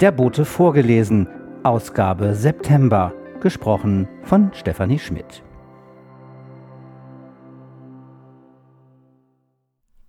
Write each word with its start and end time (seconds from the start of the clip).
Der 0.00 0.12
Bote 0.12 0.46
vorgelesen, 0.46 1.28
Ausgabe 1.62 2.34
September, 2.34 3.12
gesprochen 3.42 4.08
von 4.22 4.50
Stefanie 4.54 4.98
Schmidt. 4.98 5.42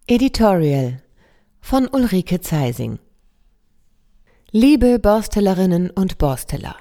Editorial 0.07 1.03
von 1.59 1.89
Ulrike 1.91 2.39
Zeising. 2.39 2.99
Liebe 4.51 4.97
Borstellerinnen 4.97 5.89
und 5.89 6.17
Borsteller. 6.17 6.77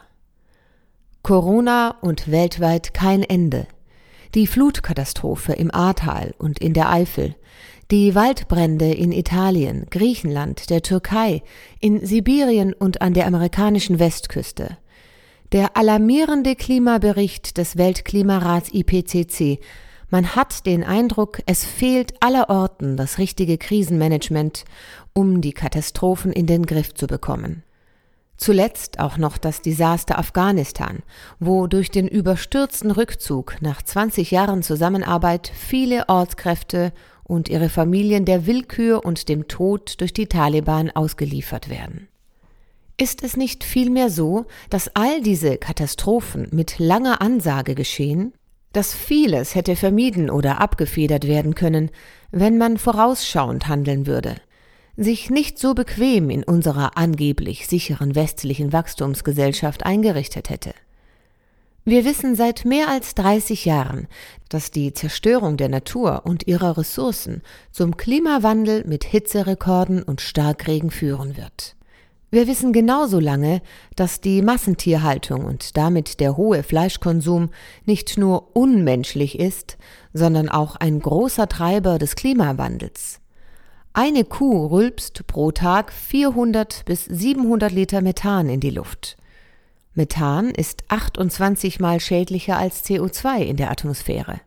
Corona 1.25 1.97
und 2.03 2.31
weltweit 2.31 2.95
kein 2.95 3.25
Ende. 3.25 3.67
Die 4.37 4.47
Flutkatastrophe 4.47 5.55
im 5.55 5.75
Ahrtal 5.75 6.33
und 6.39 6.61
in 6.61 6.75
der 6.75 6.93
Eifel, 6.93 7.35
die 7.91 8.15
Waldbrände 8.15 8.93
in 8.93 9.11
Italien, 9.11 9.87
Griechenland, 9.91 10.71
der 10.71 10.83
Türkei, 10.83 11.43
in 11.81 12.07
Sibirien 12.07 12.73
und 12.73 13.03
an 13.03 13.15
der 13.15 13.27
amerikanischen 13.27 13.99
Westküste. 13.99 14.77
Der 15.53 15.77
alarmierende 15.77 16.55
Klimabericht 16.55 17.59
des 17.59 17.77
Weltklimarats 17.77 18.73
IPCC. 18.73 19.59
Man 20.09 20.37
hat 20.37 20.67
den 20.67 20.85
Eindruck, 20.85 21.41
es 21.47 21.65
fehlt 21.65 22.15
allerorten 22.21 22.97
das 22.97 23.19
richtige 23.19 23.59
Krisenmanagement, 23.59 24.65
um 25.13 25.41
die 25.41 25.53
Katastrophen 25.53 26.33
in 26.33 26.47
den 26.47 26.67
Griff 26.67 26.95
zu 26.95 27.09
bekommen. 27.09 27.65
Zuletzt 28.37 29.01
auch 29.01 29.19
noch 29.19 29.37
das 29.37 29.61
Desaster 29.61 30.19
Afghanistan, 30.19 31.01
wo 31.41 31.67
durch 31.67 31.91
den 31.91 32.09
überstürzten 32.09 32.91
Rückzug 32.91 33.57
nach 33.61 33.83
20 33.83 34.31
Jahren 34.31 34.63
Zusammenarbeit 34.63 35.53
viele 35.55 36.09
Ortskräfte 36.09 36.93
und 37.31 37.49
ihre 37.49 37.69
Familien 37.69 38.25
der 38.25 38.47
Willkür 38.47 39.05
und 39.05 39.29
dem 39.29 39.47
Tod 39.47 40.01
durch 40.01 40.13
die 40.13 40.27
Taliban 40.27 40.91
ausgeliefert 40.91 41.69
werden. 41.71 42.09
Ist 42.97 43.23
es 43.23 43.37
nicht 43.37 43.63
vielmehr 43.65 44.11
so, 44.11 44.47
dass 44.69 44.95
all 44.95 45.23
diese 45.23 45.57
Katastrophen 45.57 46.49
mit 46.51 46.79
langer 46.79 47.23
Ansage 47.23 47.75
geschehen? 47.75 48.35
Dass 48.73 48.95
vieles 48.95 49.55
hätte 49.55 49.77
vermieden 49.77 50.29
oder 50.29 50.61
abgefedert 50.61 51.27
werden 51.27 51.55
können, 51.55 51.91
wenn 52.31 52.59
man 52.59 52.77
vorausschauend 52.77 53.69
handeln 53.69 54.07
würde, 54.07 54.37
sich 54.97 55.31
nicht 55.31 55.59
so 55.59 55.75
bequem 55.75 56.31
in 56.31 56.45
unserer 56.45 56.99
angeblich 56.99 57.69
sicheren 57.69 58.15
westlichen 58.17 58.73
Wachstumsgesellschaft 58.73 59.87
eingerichtet 59.87 60.51
hätte. 60.51 60.75
Wir 61.85 62.05
wissen 62.05 62.37
seit 62.37 62.67
mehr 62.67 62.89
als 62.89 63.15
30 63.15 63.65
Jahren, 63.65 64.07
dass 64.51 64.71
die 64.71 64.93
Zerstörung 64.93 65.57
der 65.57 65.71
Natur 65.71 66.23
und 66.25 66.47
ihrer 66.47 66.77
Ressourcen 66.77 67.43
zum 67.73 67.97
Klimawandel 67.97 68.85
mit 68.87 69.05
Hitzerekorden 69.05 70.03
und 70.03 70.21
Starkregen 70.21 70.91
führen 70.91 71.39
wird. 71.39 71.77
Wir 72.31 72.47
wissen 72.47 72.73
genauso 72.73 73.19
lange, 73.19 73.63
dass 73.97 74.21
die 74.21 74.43
Massentierhaltung 74.43 75.45
und 75.45 75.77
damit 75.77 76.21
der 76.21 76.37
hohe 76.37 76.63
Fleischkonsum 76.63 77.49
nicht 77.87 78.19
nur 78.19 78.55
unmenschlich 78.55 79.39
ist, 79.39 79.79
sondern 80.13 80.49
auch 80.49 80.77
ein 80.77 81.01
großer 81.01 81.49
Treiber 81.49 81.99
des 81.99 82.15
Klimawandels. 82.15 83.21
Eine 83.95 84.25
Kuh 84.25 84.67
rülpst 84.67 85.27
pro 85.27 85.51
Tag 85.51 85.93
400 85.93 86.85
bis 86.85 87.07
700 87.07 87.73
Liter 87.73 88.03
Methan 88.03 88.49
in 88.49 88.61
die 88.61 88.71
Luft. 88.71 89.17
Methan 89.95 90.51
ist 90.51 90.85
28 90.89 91.81
mal 91.81 91.99
schädlicher 91.99 92.57
als 92.57 92.85
CO2 92.85 93.41
in 93.41 93.57
der 93.57 93.71
Atmosphäre. 93.71 94.41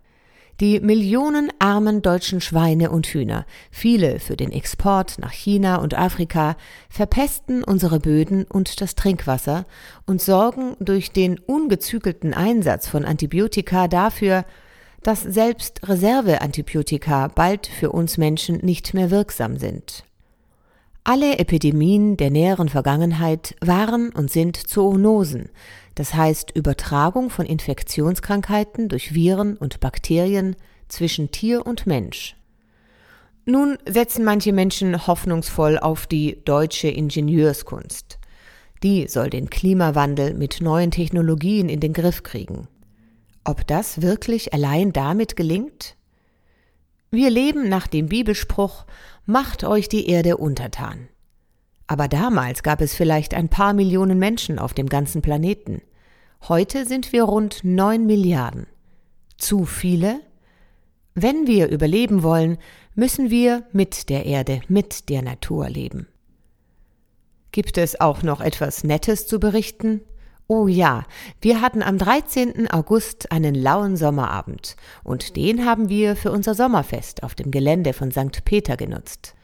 Die 0.59 0.80
millionenarmen 0.80 2.02
deutschen 2.02 2.39
Schweine 2.39 2.91
und 2.91 3.08
Hühner, 3.08 3.45
viele 3.72 4.19
für 4.19 4.38
den 4.38 4.52
Export 4.52 5.17
nach 5.19 5.31
China 5.31 5.77
und 5.77 5.95
Afrika, 5.97 6.55
verpesten 6.89 7.63
unsere 7.63 8.00
Böden 8.00 8.45
und 8.45 8.80
das 8.80 8.95
Trinkwasser 8.95 9.66
und 10.05 10.22
sorgen 10.22 10.77
durch 10.80 11.11
den 11.11 11.39
ungezügelten 11.39 12.34
Einsatz 12.34 12.88
von 12.88 13.03
Antibiotika 13.03 13.88
dafür, 13.88 14.45
dass 15.01 15.22
selbst 15.22 15.88
Reserveantibiotika 15.88 17.28
bald 17.28 17.68
für 17.68 17.91
uns 17.91 18.18
Menschen 18.18 18.59
nicht 18.63 18.94
mehr 18.94 19.12
wirksam 19.12 19.57
sind. 19.57 20.06
Alle 21.06 21.38
Epidemien 21.38 22.16
der 22.16 22.31
näheren 22.31 22.69
Vergangenheit 22.69 23.56
waren 23.59 24.09
und 24.12 24.31
sind 24.31 24.56
Zoonosen, 24.56 25.50
das 25.96 26.14
heißt 26.14 26.52
Übertragung 26.56 27.30
von 27.30 27.46
Infektionskrankheiten 27.46 28.88
durch 28.88 29.13
Viren 29.13 29.58
und 29.58 29.81
Bakterien 29.81 30.56
zwischen 30.88 31.30
Tier 31.30 31.68
und 31.68 31.86
Mensch. 31.88 32.38
Nun 33.46 33.78
setzen 33.86 34.24
manche 34.24 34.53
Menschen 34.53 35.06
hoffnungsvoll 35.06 35.78
auf 35.78 36.08
die 36.08 36.42
deutsche 36.46 36.88
Ingenieurskunst. 36.88 38.18
Die 38.81 39.09
soll 39.09 39.30
den 39.30 39.50
Klimawandel 39.50 40.34
mit 40.34 40.62
neuen 40.62 40.92
Technologien 40.92 41.68
in 41.68 41.81
den 41.81 41.92
Griff 41.92 42.24
kriegen. 42.24 42.69
Ob 43.44 43.68
das 43.68 44.02
wirklich 44.02 44.53
allein 44.53 44.94
damit 44.94 45.36
gelingt? 45.36 45.97
Wir 47.12 47.30
leben 47.30 47.69
nach 47.69 47.88
dem 47.88 48.08
Bibelspruch 48.08 48.86
Macht 49.25 49.63
euch 49.63 49.88
die 49.88 50.09
Erde 50.09 50.35
untertan. 50.35 51.07
Aber 51.88 52.07
damals 52.09 52.61
gab 52.61 52.81
es 52.81 52.94
vielleicht 52.94 53.34
ein 53.34 53.47
paar 53.47 53.73
Millionen 53.73 54.19
Menschen 54.19 54.59
auf 54.59 54.73
dem 54.73 54.88
ganzen 54.88 55.22
Planeten. 55.22 55.81
Heute 56.47 56.85
sind 56.85 57.13
wir 57.13 57.23
rund 57.23 57.63
neun 57.63 58.06
Milliarden. 58.06 58.67
Zu 59.38 59.66
viele? 59.66 60.19
Wenn 61.16 61.47
wir 61.47 61.69
überleben 61.69 62.22
wollen, 62.23 62.57
müssen 62.95 63.29
wir 63.29 63.63
mit 63.72 64.09
der 64.09 64.25
Erde, 64.25 64.62
mit 64.67 65.07
der 65.09 65.22
Natur 65.22 65.69
leben. 65.69 66.07
Gibt 67.51 67.78
es 67.78 68.01
auch 68.01 68.23
noch 68.23 68.41
etwas 68.41 68.83
Nettes 68.83 69.28
zu 69.28 69.39
berichten? 69.39 70.01
Oh 70.48 70.68
ja, 70.68 71.06
wir 71.40 71.62
hatten 71.62 71.81
am 71.81 71.98
13. 71.98 72.70
August 72.70 73.31
einen 73.31 73.56
lauen 73.56 73.96
Sommerabend 73.96 74.76
und 75.04 75.38
den 75.38 75.66
haben 75.66 75.88
wir 75.88 76.18
für 76.18 76.31
unser 76.31 76.54
Sommerfest 76.54 77.24
auf 77.24 77.34
dem 77.34 77.50
Gelände 77.50 77.94
von 77.94 78.12
St. 78.12 78.44
Peter 78.44 78.76
genutzt. 78.76 79.36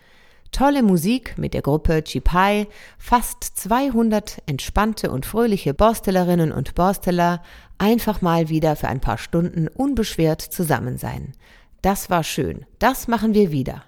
Tolle 0.52 0.84
Musik 0.84 1.38
mit 1.38 1.54
der 1.54 1.62
Gruppe 1.62 2.04
Chipai, 2.04 2.68
fast 2.98 3.44
200 3.44 4.42
entspannte 4.46 5.10
und 5.12 5.26
fröhliche 5.26 5.74
Borstellerinnen 5.74 6.52
und 6.52 6.76
Borsteller, 6.76 7.44
einfach 7.78 8.22
mal 8.22 8.50
wieder 8.50 8.76
für 8.76 8.90
ein 8.90 9.00
paar 9.00 9.18
Stunden 9.18 9.70
unbeschwert 9.70 10.42
zusammen 10.42 10.98
sein. 10.98 11.34
Das 11.82 12.10
war 12.10 12.24
schön, 12.26 12.66
das 12.80 13.08
machen 13.08 13.34
wir 13.34 13.52
wieder. 13.52 13.84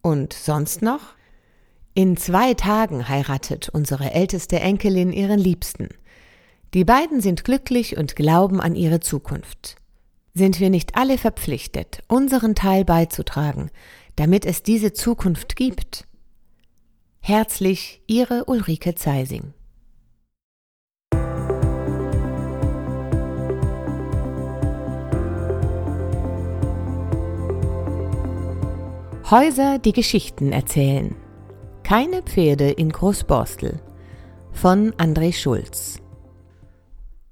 Und 0.00 0.32
sonst 0.32 0.82
noch? 0.82 1.14
In 1.94 2.16
zwei 2.16 2.54
Tagen 2.54 3.10
heiratet 3.10 3.68
unsere 3.68 4.12
älteste 4.12 4.58
Enkelin 4.60 5.12
ihren 5.12 5.38
Liebsten. 5.38 5.88
Die 6.72 6.84
beiden 6.84 7.20
sind 7.20 7.44
glücklich 7.44 7.98
und 7.98 8.16
glauben 8.16 8.62
an 8.62 8.74
ihre 8.74 9.00
Zukunft. 9.00 9.76
Sind 10.32 10.58
wir 10.58 10.70
nicht 10.70 10.96
alle 10.96 11.18
verpflichtet, 11.18 12.02
unseren 12.08 12.54
Teil 12.54 12.86
beizutragen, 12.86 13.70
damit 14.16 14.46
es 14.46 14.62
diese 14.62 14.94
Zukunft 14.94 15.54
gibt? 15.54 16.06
Herzlich 17.20 18.00
Ihre 18.06 18.46
Ulrike 18.46 18.94
Zeising. 18.94 19.52
Häuser, 29.30 29.78
die 29.78 29.92
Geschichten 29.92 30.52
erzählen. 30.52 31.14
Keine 31.84 32.22
Pferde 32.22 32.70
in 32.70 32.90
Großborstel 32.90 33.80
von 34.52 34.92
André 34.92 35.32
Schulz. 35.34 35.98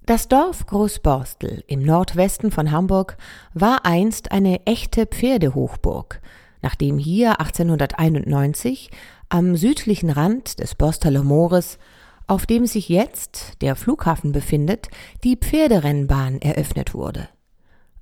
Das 0.05 0.29
Dorf 0.29 0.67
Großborstel 0.67 1.63
im 1.69 1.83
Nordwesten 1.83 2.51
von 2.51 2.73
Hamburg 2.73 3.17
war 3.55 3.87
einst 3.87 4.33
eine 4.33 4.67
echte 4.67 5.07
Pferdehochburg, 5.07 6.21
nachdem 6.63 6.99
hier 6.99 7.41
1891 7.41 8.91
am 9.29 9.57
südlichen 9.57 10.11
Rand 10.11 10.59
des 10.59 10.75
Borsteler 10.75 11.23
Moores, 11.23 11.79
auf 12.27 12.45
dem 12.45 12.67
sich 12.67 12.89
jetzt 12.89 13.63
der 13.63 13.77
Flughafen 13.77 14.33
befindet, 14.33 14.89
die 15.23 15.37
Pferderennbahn 15.37 16.43
eröffnet 16.43 16.93
wurde. 16.93 17.29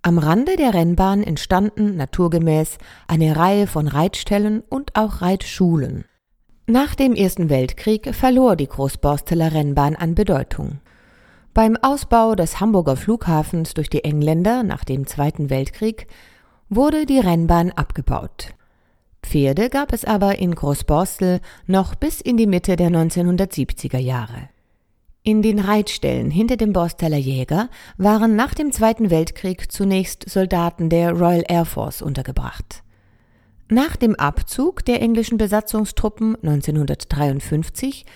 Am 0.02 0.18
Rande 0.18 0.56
der 0.56 0.74
Rennbahn 0.74 1.22
entstanden 1.22 1.96
naturgemäß 1.96 2.78
eine 3.06 3.36
Reihe 3.36 3.66
von 3.66 3.86
Reitstellen 3.86 4.62
und 4.68 4.96
auch 4.96 5.20
Reitschulen. 5.20 6.04
Nach 6.70 6.94
dem 6.94 7.14
Ersten 7.14 7.48
Weltkrieg 7.48 8.14
verlor 8.14 8.54
die 8.54 8.66
Großborsteler 8.66 9.54
Rennbahn 9.54 9.96
an 9.96 10.14
Bedeutung. 10.14 10.80
Beim 11.54 11.78
Ausbau 11.80 12.34
des 12.34 12.60
Hamburger 12.60 12.94
Flughafens 12.96 13.72
durch 13.72 13.88
die 13.88 14.04
Engländer 14.04 14.62
nach 14.64 14.84
dem 14.84 15.06
Zweiten 15.06 15.48
Weltkrieg 15.48 16.08
wurde 16.68 17.06
die 17.06 17.20
Rennbahn 17.20 17.70
abgebaut. 17.70 18.48
Pferde 19.22 19.70
gab 19.70 19.94
es 19.94 20.04
aber 20.04 20.40
in 20.40 20.54
Großborstel 20.54 21.40
noch 21.66 21.94
bis 21.94 22.20
in 22.20 22.36
die 22.36 22.46
Mitte 22.46 22.76
der 22.76 22.90
1970er 22.90 23.96
Jahre. 23.96 24.50
In 25.22 25.40
den 25.40 25.60
Reitstellen 25.60 26.30
hinter 26.30 26.58
dem 26.58 26.74
Borsteler 26.74 27.16
Jäger 27.16 27.70
waren 27.96 28.36
nach 28.36 28.52
dem 28.52 28.72
Zweiten 28.72 29.08
Weltkrieg 29.08 29.72
zunächst 29.72 30.28
Soldaten 30.28 30.90
der 30.90 31.12
Royal 31.12 31.44
Air 31.48 31.64
Force 31.64 32.02
untergebracht. 32.02 32.82
Nach 33.70 33.96
dem 33.96 34.14
Abzug 34.14 34.82
der 34.86 35.02
englischen 35.02 35.36
Besatzungstruppen 35.36 36.36
1953 36.36 38.06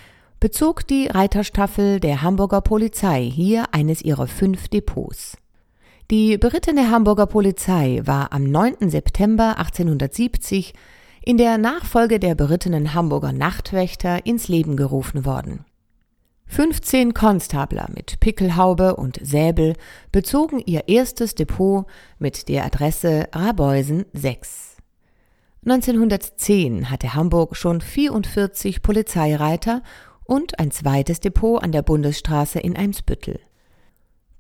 bezog 0.41 0.87
die 0.87 1.09
Reiterstaffel 1.09 2.01
der 2.01 2.23
Hamburger 2.23 2.63
Polizei 2.63 3.23
hier 3.23 3.67
eines 3.73 4.01
ihrer 4.01 4.27
fünf 4.27 4.69
Depots. 4.69 5.37
Die 6.11 6.39
berittene 6.39 6.91
Hamburger 6.91 7.27
Polizei 7.27 8.01
war 8.05 8.33
am 8.33 8.45
9. 8.45 8.89
September 8.89 9.59
1870 9.59 10.73
in 11.23 11.37
der 11.37 11.59
Nachfolge 11.59 12.19
der 12.19 12.35
berittenen 12.35 12.95
Hamburger 12.95 13.33
Nachtwächter 13.33 14.25
ins 14.25 14.49
Leben 14.49 14.79
gerufen 14.79 15.27
worden. 15.27 15.67
15 16.47 17.13
Konstabler 17.13 17.89
mit 17.95 18.21
Pickelhaube 18.21 18.97
und 18.97 19.19
Säbel 19.23 19.75
bezogen 20.13 20.61
ihr 20.65 20.89
erstes 20.89 21.35
Depot 21.35 21.85
mit 22.19 22.49
der 22.49 22.65
Adresse 22.65 23.29
Rabeusen 23.33 24.07
6. 24.15 24.72
1910 25.65 26.91
hatte 26.91 27.15
Hamburg 27.15 27.57
schon 27.57 27.81
44 27.81 28.83
Polizeireiter 28.83 29.83
und 30.25 30.59
ein 30.59 30.73
zweites 30.73 31.21
Depot 31.21 31.63
an 31.63 31.71
der 31.71 31.83
Bundesstraße 31.83 32.59
in 32.59 32.77
Eimsbüttel. 32.77 33.39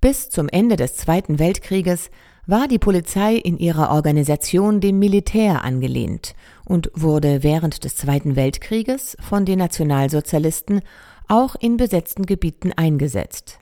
Bis 0.00 0.30
zum 0.30 0.48
Ende 0.48 0.74
des 0.74 0.96
Zweiten 0.96 1.38
Weltkrieges 1.38 2.10
war 2.44 2.66
die 2.66 2.80
Polizei 2.80 3.36
in 3.36 3.56
ihrer 3.56 3.92
Organisation 3.92 4.80
dem 4.80 4.98
Militär 4.98 5.62
angelehnt 5.62 6.34
und 6.64 6.90
wurde 6.92 7.44
während 7.44 7.84
des 7.84 7.94
Zweiten 7.94 8.34
Weltkrieges 8.34 9.16
von 9.20 9.44
den 9.44 9.60
Nationalsozialisten 9.60 10.80
auch 11.28 11.54
in 11.54 11.76
besetzten 11.76 12.26
Gebieten 12.26 12.72
eingesetzt. 12.72 13.60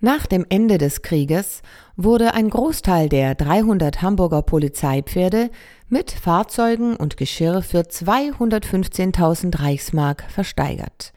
Nach 0.00 0.26
dem 0.26 0.44
Ende 0.48 0.78
des 0.78 1.02
Krieges 1.02 1.62
wurde 1.96 2.34
ein 2.34 2.50
Großteil 2.50 3.08
der 3.08 3.34
300 3.34 4.02
Hamburger 4.02 4.42
Polizeipferde 4.42 5.50
mit 5.88 6.10
Fahrzeugen 6.10 6.96
und 6.96 7.16
Geschirr 7.16 7.62
für 7.62 7.80
215.000 7.80 9.60
Reichsmark 9.62 10.24
versteigert. 10.28 11.12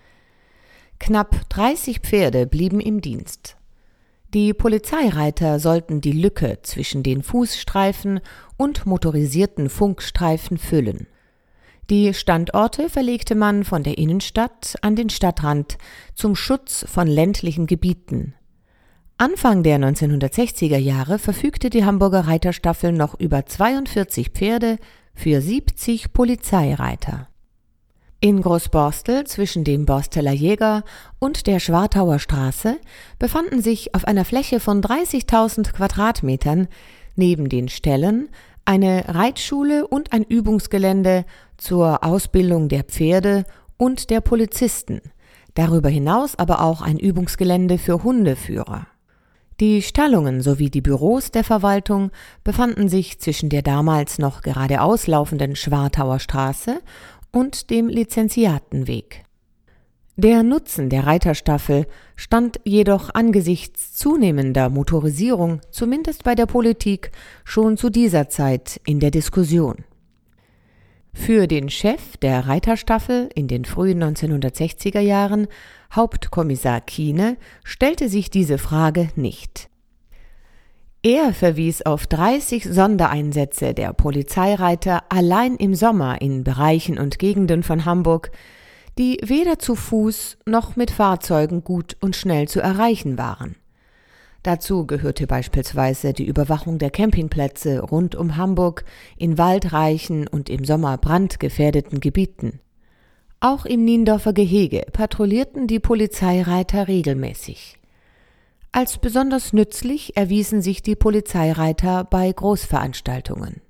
Knapp 0.99 1.49
30 1.49 1.99
Pferde 1.99 2.47
blieben 2.47 2.79
im 2.79 3.01
Dienst. 3.01 3.57
Die 4.33 4.53
Polizeireiter 4.53 5.59
sollten 5.59 6.01
die 6.01 6.11
Lücke 6.11 6.59
zwischen 6.61 7.01
den 7.01 7.23
Fußstreifen 7.23 8.19
und 8.57 8.85
motorisierten 8.85 9.69
Funkstreifen 9.69 10.57
füllen. 10.57 11.07
Die 11.89 12.13
Standorte 12.13 12.89
verlegte 12.89 13.35
man 13.35 13.63
von 13.63 13.83
der 13.83 13.97
Innenstadt 13.97 14.75
an 14.81 14.97
den 14.97 15.09
Stadtrand 15.09 15.77
zum 16.13 16.35
Schutz 16.35 16.85
von 16.89 17.07
ländlichen 17.07 17.67
Gebieten. 17.67 18.33
Anfang 19.19 19.63
der 19.63 19.79
1960er 19.79 20.77
Jahre 20.77 21.17
verfügte 21.17 21.71
die 21.71 21.83
Hamburger 21.83 22.27
Reiterstaffel 22.27 22.91
noch 22.91 23.19
über 23.19 23.47
42 23.47 24.29
Pferde 24.29 24.77
für 25.15 25.41
70 25.41 26.13
Polizeireiter. 26.13 27.27
In 28.19 28.43
Großborstel 28.43 29.25
zwischen 29.25 29.63
dem 29.63 29.87
Borsteler 29.87 30.33
Jäger 30.33 30.83
und 31.17 31.47
der 31.47 31.59
Schwartauer 31.59 32.19
Straße 32.19 32.77
befanden 33.17 33.63
sich 33.63 33.95
auf 33.95 34.05
einer 34.05 34.23
Fläche 34.23 34.59
von 34.59 34.83
30.000 34.83 35.73
Quadratmetern 35.73 36.67
neben 37.15 37.49
den 37.49 37.69
Ställen 37.69 38.29
eine 38.65 39.05
Reitschule 39.07 39.87
und 39.87 40.13
ein 40.13 40.25
Übungsgelände 40.25 41.25
zur 41.57 42.03
Ausbildung 42.03 42.69
der 42.69 42.83
Pferde 42.83 43.45
und 43.77 44.11
der 44.11 44.21
Polizisten, 44.21 45.01
darüber 45.55 45.89
hinaus 45.89 46.37
aber 46.37 46.61
auch 46.61 46.83
ein 46.83 46.99
Übungsgelände 46.99 47.79
für 47.79 48.03
Hundeführer. 48.03 48.85
Die 49.59 49.81
Stallungen 49.81 50.41
sowie 50.41 50.69
die 50.69 50.81
Büros 50.81 51.31
der 51.31 51.43
Verwaltung 51.43 52.11
befanden 52.43 52.89
sich 52.89 53.17
zwischen 53.19 53.49
der 53.49 53.63
damals 53.63 54.19
noch 54.19 54.43
gerade 54.43 54.81
auslaufenden 54.81 55.55
Schwartauer 55.55 56.19
Straße 56.19 56.79
und 57.31 57.71
dem 57.71 57.87
Lizenziatenweg. 57.87 59.23
Der 60.15 60.43
Nutzen 60.43 60.89
der 60.89 61.07
Reiterstaffel 61.07 61.87
stand 62.15 62.59
jedoch 62.65 63.13
angesichts 63.15 63.95
zunehmender 63.95 64.69
Motorisierung, 64.69 65.61
zumindest 65.71 66.23
bei 66.23 66.35
der 66.35 66.45
Politik, 66.45 67.11
schon 67.43 67.77
zu 67.77 67.89
dieser 67.89 68.29
Zeit 68.29 68.79
in 68.85 68.99
der 68.99 69.11
Diskussion. 69.11 69.85
Für 71.19 71.47
den 71.47 71.69
Chef 71.69 72.15
der 72.21 72.47
Reiterstaffel 72.47 73.27
in 73.35 73.49
den 73.49 73.65
frühen 73.65 74.01
1960er 74.01 75.01
Jahren, 75.01 75.47
Hauptkommissar 75.93 76.79
Kiene, 76.79 77.35
stellte 77.65 78.07
sich 78.07 78.29
diese 78.29 78.57
Frage 78.57 79.09
nicht. 79.15 79.67
Er 81.03 81.33
verwies 81.33 81.81
auf 81.81 82.07
30 82.07 82.63
Sondereinsätze 82.63 83.73
der 83.73 83.91
Polizeireiter 83.91 85.03
allein 85.09 85.57
im 85.57 85.75
Sommer 85.75 86.21
in 86.21 86.45
Bereichen 86.45 86.97
und 86.97 87.19
Gegenden 87.19 87.61
von 87.61 87.83
Hamburg, 87.83 88.31
die 88.97 89.19
weder 89.21 89.59
zu 89.59 89.75
Fuß 89.75 90.37
noch 90.45 90.77
mit 90.77 90.91
Fahrzeugen 90.91 91.65
gut 91.65 91.97
und 91.99 92.15
schnell 92.15 92.47
zu 92.47 92.61
erreichen 92.61 93.17
waren. 93.17 93.57
Dazu 94.43 94.85
gehörte 94.85 95.27
beispielsweise 95.27 96.13
die 96.13 96.25
Überwachung 96.25 96.77
der 96.77 96.89
Campingplätze 96.89 97.81
rund 97.81 98.15
um 98.15 98.37
Hamburg 98.37 98.85
in 99.17 99.37
waldreichen 99.37 100.27
und 100.27 100.49
im 100.49 100.63
Sommer 100.63 100.97
brandgefährdeten 100.97 101.99
Gebieten. 101.99 102.59
Auch 103.39 103.65
im 103.65 103.85
Niendorfer 103.85 104.33
Gehege 104.33 104.85
patrouillierten 104.93 105.67
die 105.67 105.79
Polizeireiter 105.79 106.87
regelmäßig. 106.87 107.77
Als 108.71 108.97
besonders 108.97 109.53
nützlich 109.53 110.17
erwiesen 110.17 110.61
sich 110.61 110.81
die 110.81 110.95
Polizeireiter 110.95 112.03
bei 112.03 112.31
Großveranstaltungen. 112.31 113.61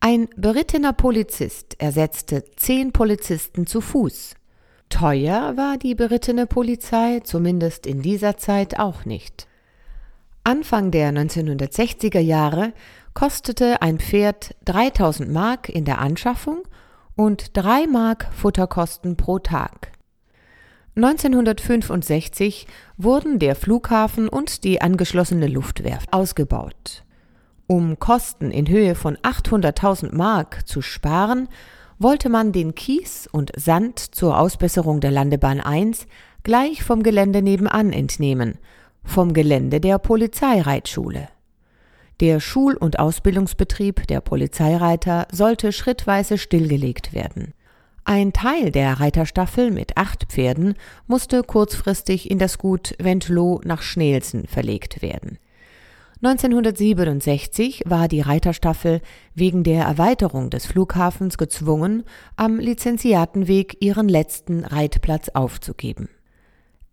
Ein 0.00 0.28
berittener 0.36 0.92
Polizist 0.92 1.76
ersetzte 1.80 2.44
zehn 2.56 2.92
Polizisten 2.92 3.66
zu 3.66 3.80
Fuß. 3.80 4.34
Teuer 4.88 5.56
war 5.56 5.78
die 5.78 5.94
berittene 5.94 6.46
Polizei 6.46 7.20
zumindest 7.20 7.86
in 7.86 8.02
dieser 8.02 8.36
Zeit 8.36 8.78
auch 8.78 9.04
nicht. 9.04 9.48
Anfang 10.46 10.92
der 10.92 11.10
1960er 11.10 12.20
Jahre 12.20 12.72
kostete 13.14 13.82
ein 13.82 13.98
Pferd 13.98 14.54
3000 14.66 15.28
Mark 15.28 15.68
in 15.68 15.84
der 15.84 15.98
Anschaffung 15.98 16.62
und 17.16 17.56
3 17.56 17.88
Mark 17.88 18.28
Futterkosten 18.32 19.16
pro 19.16 19.40
Tag. 19.40 19.90
1965 20.94 22.68
wurden 22.96 23.40
der 23.40 23.56
Flughafen 23.56 24.28
und 24.28 24.62
die 24.62 24.80
angeschlossene 24.80 25.48
Luftwerft 25.48 26.12
ausgebaut. 26.12 27.02
Um 27.66 27.98
Kosten 27.98 28.52
in 28.52 28.68
Höhe 28.68 28.94
von 28.94 29.16
800.000 29.16 30.14
Mark 30.14 30.68
zu 30.68 30.80
sparen, 30.80 31.48
wollte 31.98 32.28
man 32.28 32.52
den 32.52 32.76
Kies 32.76 33.26
und 33.26 33.50
Sand 33.56 33.98
zur 33.98 34.38
Ausbesserung 34.38 35.00
der 35.00 35.10
Landebahn 35.10 35.58
1 35.58 36.06
gleich 36.44 36.84
vom 36.84 37.02
Gelände 37.02 37.42
nebenan 37.42 37.92
entnehmen, 37.92 38.60
vom 39.06 39.32
Gelände 39.32 39.80
der 39.80 39.98
Polizeireitschule. 39.98 41.28
Der 42.20 42.40
Schul- 42.40 42.76
und 42.76 42.98
Ausbildungsbetrieb 42.98 44.06
der 44.06 44.20
Polizeireiter 44.20 45.26
sollte 45.32 45.72
schrittweise 45.72 46.38
stillgelegt 46.38 47.12
werden. 47.12 47.52
Ein 48.04 48.32
Teil 48.32 48.70
der 48.70 49.00
Reiterstaffel 49.00 49.70
mit 49.70 49.96
acht 49.96 50.26
Pferden 50.28 50.74
musste 51.06 51.42
kurzfristig 51.42 52.30
in 52.30 52.38
das 52.38 52.56
Gut 52.56 52.94
Wendlow 52.98 53.60
nach 53.64 53.82
Schnelsen 53.82 54.46
verlegt 54.46 55.02
werden. 55.02 55.38
1967 56.22 57.82
war 57.84 58.08
die 58.08 58.22
Reiterstaffel 58.22 59.02
wegen 59.34 59.64
der 59.64 59.84
Erweiterung 59.84 60.48
des 60.48 60.64
Flughafens 60.64 61.36
gezwungen, 61.36 62.04
am 62.36 62.58
Lizenziatenweg 62.58 63.76
ihren 63.80 64.08
letzten 64.08 64.64
Reitplatz 64.64 65.28
aufzugeben. 65.30 66.08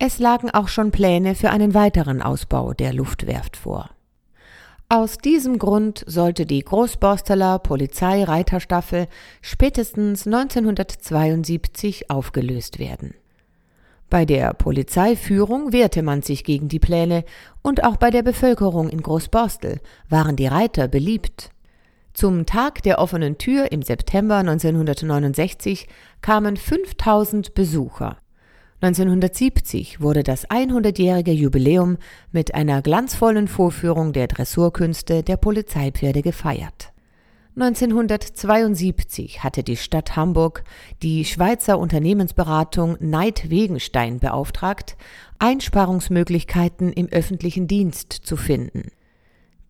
Es 0.06 0.20
lagen 0.20 0.50
auch 0.50 0.68
schon 0.68 0.92
Pläne 0.92 1.34
für 1.34 1.50
einen 1.50 1.74
weiteren 1.74 2.22
Ausbau 2.22 2.74
der 2.74 2.92
Luftwerft 2.92 3.56
vor. 3.56 3.90
Aus 4.90 5.18
diesem 5.18 5.58
Grund 5.58 6.04
sollte 6.06 6.46
die 6.46 6.62
Großborsteler 6.62 7.60
Polizeireiterstaffel 7.60 9.08
spätestens 9.42 10.28
1972 10.28 12.12
aufgelöst 12.12 12.80
werden. 12.80 13.14
Bei 14.10 14.26
der 14.26 14.54
Polizeiführung 14.54 15.72
wehrte 15.72 16.04
man 16.04 16.22
sich 16.22 16.44
gegen 16.44 16.68
die 16.68 16.80
Pläne 16.80 17.24
und 17.62 17.86
auch 17.86 17.96
bei 17.96 18.12
der 18.12 18.24
Bevölkerung 18.24 18.90
in 18.90 19.02
Großborstel 19.02 19.80
waren 20.10 20.36
die 20.36 20.48
Reiter 20.48 20.90
beliebt. 20.90 21.52
Zum 22.14 22.46
Tag 22.46 22.84
der 22.84 23.00
offenen 23.00 23.38
Tür 23.38 23.72
im 23.72 23.82
September 23.82 24.36
1969 24.36 25.88
kamen 26.20 26.58
5000 26.58 27.54
Besucher. 27.54 28.18
1970 28.84 30.02
wurde 30.02 30.24
das 30.24 30.50
100-jährige 30.50 31.32
Jubiläum 31.32 31.98
mit 32.34 32.54
einer 32.54 32.82
glanzvollen 32.82 33.48
Vorführung 33.48 34.12
der 34.12 34.28
Dressurkünste 34.28 35.24
der 35.24 35.38
Polizeipferde 35.38 36.22
gefeiert. 36.22 36.92
1972 37.56 39.42
hatte 39.42 39.64
die 39.64 39.78
Stadt 39.78 40.18
Hamburg 40.18 40.66
die 41.02 41.24
Schweizer 41.24 41.80
Unternehmensberatung 41.80 42.98
Neid 43.00 43.50
Wegenstein 43.50 44.20
beauftragt, 44.20 44.98
Einsparungsmöglichkeiten 45.40 46.92
im 46.92 47.08
öffentlichen 47.08 47.70
Dienst 47.70 48.12
zu 48.12 48.36
finden. 48.36 48.92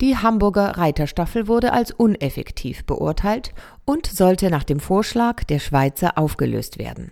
Die 0.02 0.18
Hamburger 0.18 0.80
Reiterstaffel 0.80 1.48
wurde 1.48 1.72
als 1.72 1.92
uneffektiv 1.92 2.84
beurteilt 2.86 3.54
und 3.86 4.08
sollte 4.08 4.50
nach 4.50 4.64
dem 4.64 4.80
Vorschlag 4.80 5.44
der 5.44 5.60
Schweizer 5.60 6.18
aufgelöst 6.18 6.80
werden. 6.80 7.12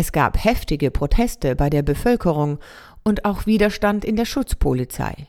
Es 0.00 0.12
gab 0.12 0.44
heftige 0.44 0.92
Proteste 0.92 1.56
bei 1.56 1.70
der 1.70 1.82
Bevölkerung 1.82 2.60
und 3.02 3.24
auch 3.24 3.46
Widerstand 3.46 4.04
in 4.04 4.14
der 4.14 4.26
Schutzpolizei. 4.26 5.26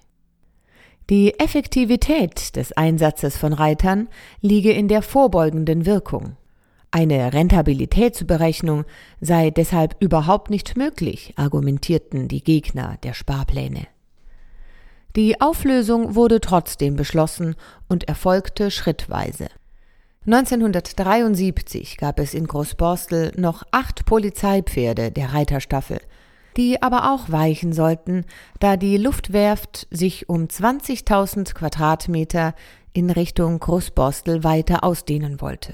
Die 1.09 1.39
Effektivität 1.39 2.55
des 2.55 2.73
Einsatzes 2.73 3.35
von 3.35 3.53
Reitern 3.53 4.09
liege 4.41 4.71
in 4.71 4.87
der 4.87 5.01
vorbeugenden 5.01 5.87
Wirkung. 5.87 6.37
Eine 6.91 7.33
Rentabilitätsberechnung 7.33 8.85
sei 9.19 9.49
deshalb 9.49 9.95
überhaupt 10.01 10.51
nicht 10.51 10.77
möglich, 10.77 11.33
argumentierten 11.35 12.27
die 12.27 12.43
Gegner 12.43 12.97
der 13.01 13.15
Sparpläne. 13.15 13.87
Die 15.15 15.41
Auflösung 15.41 16.13
wurde 16.13 16.41
trotzdem 16.41 16.95
beschlossen 16.95 17.55
und 17.87 18.07
erfolgte 18.07 18.69
schrittweise. 18.69 19.47
1973 20.31 21.97
gab 21.97 22.19
es 22.19 22.35
in 22.35 22.45
Großborstel 22.45 23.31
noch 23.35 23.63
acht 23.71 24.05
Polizeipferde 24.05 25.09
der 25.09 25.33
Reiterstaffel, 25.33 25.99
die 26.55 26.83
aber 26.83 27.11
auch 27.11 27.31
weichen 27.31 27.73
sollten, 27.73 28.25
da 28.59 28.77
die 28.77 28.97
Luftwerft 28.97 29.87
sich 29.89 30.29
um 30.29 30.43
20.000 30.43 31.55
Quadratmeter 31.55 32.53
in 32.93 33.09
Richtung 33.09 33.57
Großborstel 33.57 34.43
weiter 34.43 34.83
ausdehnen 34.83 35.41
wollte. 35.41 35.73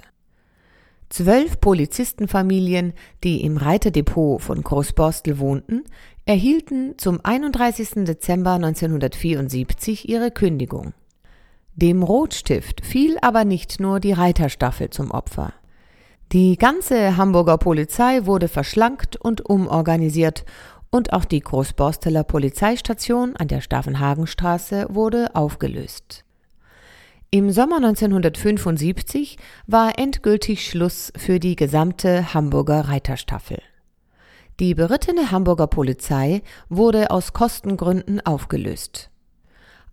Zwölf 1.09 1.59
Polizistenfamilien, 1.59 2.93
die 3.25 3.43
im 3.43 3.57
Reiterdepot 3.57 4.41
von 4.41 4.63
Großborstel 4.63 5.37
wohnten, 5.37 5.83
erhielten 6.25 6.97
zum 6.97 7.19
31. 7.21 8.05
Dezember 8.05 8.53
1974 8.53 10.07
ihre 10.07 10.31
Kündigung. 10.31 10.93
Dem 11.75 12.03
Rotstift 12.03 12.85
fiel 12.85 13.17
aber 13.21 13.43
nicht 13.43 13.81
nur 13.81 13.99
die 13.99 14.13
Reiterstaffel 14.13 14.89
zum 14.91 15.11
Opfer. 15.11 15.53
Die 16.31 16.57
ganze 16.57 17.17
Hamburger 17.17 17.57
Polizei 17.57 18.25
wurde 18.25 18.47
verschlankt 18.47 19.17
und 19.17 19.45
umorganisiert 19.45 20.45
und 20.89 21.11
auch 21.11 21.25
die 21.25 21.41
Großborsteler 21.41 22.23
Polizeistation 22.23 23.35
an 23.35 23.49
der 23.49 23.59
Staffenhagenstraße 23.59 24.87
wurde 24.89 25.35
aufgelöst. 25.35 26.23
Im 27.29 27.51
Sommer 27.51 27.77
1975 27.77 29.37
war 29.67 29.99
endgültig 29.99 30.65
Schluss 30.65 31.11
für 31.17 31.41
die 31.41 31.57
gesamte 31.57 32.33
Hamburger 32.33 32.87
Reiterstaffel. 32.87 33.61
Die 34.61 34.73
berittene 34.73 35.31
Hamburger 35.31 35.67
Polizei 35.67 36.41
wurde 36.69 37.11
aus 37.11 37.33
Kostengründen 37.33 38.25
aufgelöst. 38.25 39.09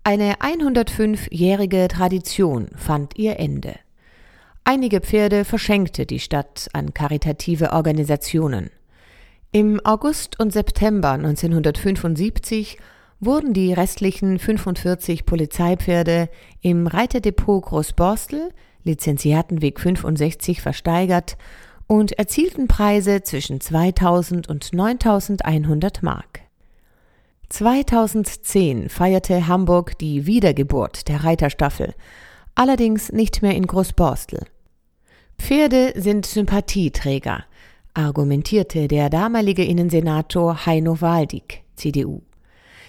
Eine 0.04 0.34
105-jährige 0.38 1.86
Tradition 1.86 2.70
fand 2.74 3.16
ihr 3.16 3.38
Ende. 3.38 3.76
Einige 4.64 5.00
Pferde 5.00 5.44
verschenkte 5.44 6.06
die 6.06 6.18
Stadt 6.18 6.68
an 6.72 6.92
karitative 6.92 7.70
Organisationen. 7.72 8.70
Im 9.52 9.80
August 9.84 10.40
und 10.40 10.52
September 10.52 11.12
1975 11.12 12.78
wurden 13.20 13.52
die 13.52 13.72
restlichen 13.72 14.40
45 14.40 15.24
Polizeipferde 15.24 16.28
im 16.62 16.88
Reiterdepot 16.88 17.66
Großborstel, 17.66 18.50
Lizenziatenweg 18.82 19.78
65, 19.78 20.62
versteigert 20.62 21.36
und 21.86 22.18
erzielten 22.18 22.66
Preise 22.66 23.22
zwischen 23.22 23.60
2000 23.60 24.48
und 24.48 24.72
9100 24.72 26.02
Mark. 26.02 26.41
2010 27.52 28.88
feierte 28.88 29.46
Hamburg 29.46 29.98
die 29.98 30.26
Wiedergeburt 30.26 31.06
der 31.08 31.22
Reiterstaffel, 31.22 31.94
allerdings 32.54 33.12
nicht 33.12 33.42
mehr 33.42 33.54
in 33.54 33.66
Großborstel. 33.66 34.40
Pferde 35.38 35.92
sind 35.94 36.24
Sympathieträger, 36.24 37.44
argumentierte 37.92 38.88
der 38.88 39.10
damalige 39.10 39.64
Innensenator 39.64 40.64
Heino 40.64 41.02
Waldig, 41.02 41.62
CDU. 41.76 42.22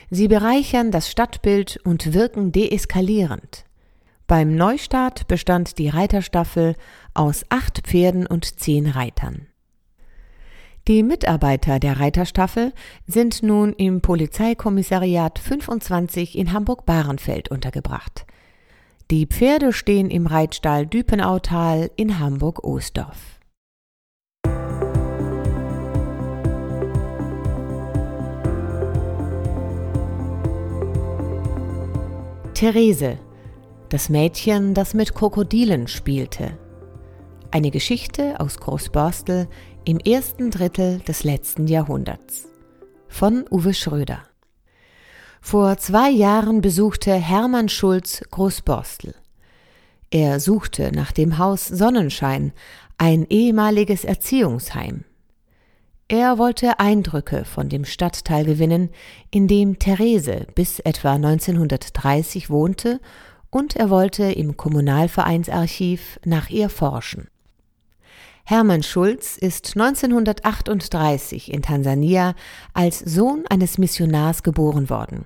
Sie 0.10 0.30
bereichern 0.30 0.92
das 0.92 1.12
Stadtbild 1.12 1.80
und 1.84 2.14
wirken 2.14 2.54
deeskalierend. 2.54 3.66
Beim 4.28 4.56
Neustart 4.56 5.28
bestand 5.28 5.78
die 5.78 5.90
Reiterstaffel 5.90 6.76
aus 7.14 7.44
acht 7.50 7.82
Pferden 7.86 8.26
und 8.26 8.60
zehn 8.62 8.88
Reitern. 8.88 9.48
Die 10.90 11.02
Mitarbeiter 11.02 11.80
der 11.80 12.02
Reiterstaffel 12.02 12.74
sind 13.08 13.42
nun 13.42 13.72
im 13.72 14.02
Polizeikommissariat 14.02 15.40
25 15.40 16.38
in 16.38 16.52
Hamburg-Bahrenfeld 16.52 17.50
untergebracht. 17.50 18.26
Die 19.10 19.26
Pferde 19.26 19.72
stehen 19.72 20.10
im 20.10 20.28
Reitstall 20.28 20.86
Düpenautal 20.86 21.90
in 21.96 22.20
Hamburg-Oosdorf. 22.20 23.40
Therese, 32.54 33.20
das 33.88 34.10
Mädchen, 34.10 34.74
das 34.74 34.94
mit 34.94 35.16
Krokodilen 35.16 35.88
spielte. 35.88 36.58
Eine 37.52 37.72
Geschichte 37.72 38.40
aus 38.40 38.58
Großborstel 38.58 39.48
im 39.86 40.00
ersten 40.00 40.50
Drittel 40.50 41.00
des 41.00 41.24
letzten 41.24 41.68
Jahrhunderts 41.68 42.48
von 43.08 43.46
Uwe 43.52 43.74
Schröder. 43.74 44.24
Vor 45.42 45.78
zwei 45.78 46.10
Jahren 46.10 46.62
besuchte 46.62 47.14
Hermann 47.14 47.68
Schulz 47.68 48.24
Großborstel. 48.32 49.14
Er 50.10 50.40
suchte 50.40 50.92
nach 50.94 51.12
dem 51.12 51.38
Haus 51.38 51.68
Sonnenschein, 51.68 52.54
ein 52.98 53.26
ehemaliges 53.30 54.06
Erziehungsheim. 54.06 55.04
Er 56.08 56.38
wollte 56.38 56.80
Eindrücke 56.80 57.44
von 57.44 57.68
dem 57.68 57.84
Stadtteil 57.84 58.46
gewinnen, 58.46 58.90
in 59.32 59.48
dem 59.48 59.80
Therese 59.80 60.48
bis 60.56 60.80
etwa 60.80 61.14
1930 61.14 62.50
wohnte, 62.50 63.02
und 63.50 63.76
er 63.76 63.90
wollte 63.90 64.32
im 64.32 64.56
Kommunalvereinsarchiv 64.56 66.20
nach 66.24 66.50
ihr 66.50 66.70
forschen. 66.70 67.28
Hermann 68.46 68.84
Schulz 68.84 69.38
ist 69.38 69.78
1938 69.78 71.54
in 71.54 71.62
Tansania 71.62 72.36
als 72.74 73.00
Sohn 73.00 73.46
eines 73.50 73.78
Missionars 73.78 74.44
geboren 74.44 74.90
worden. 74.90 75.26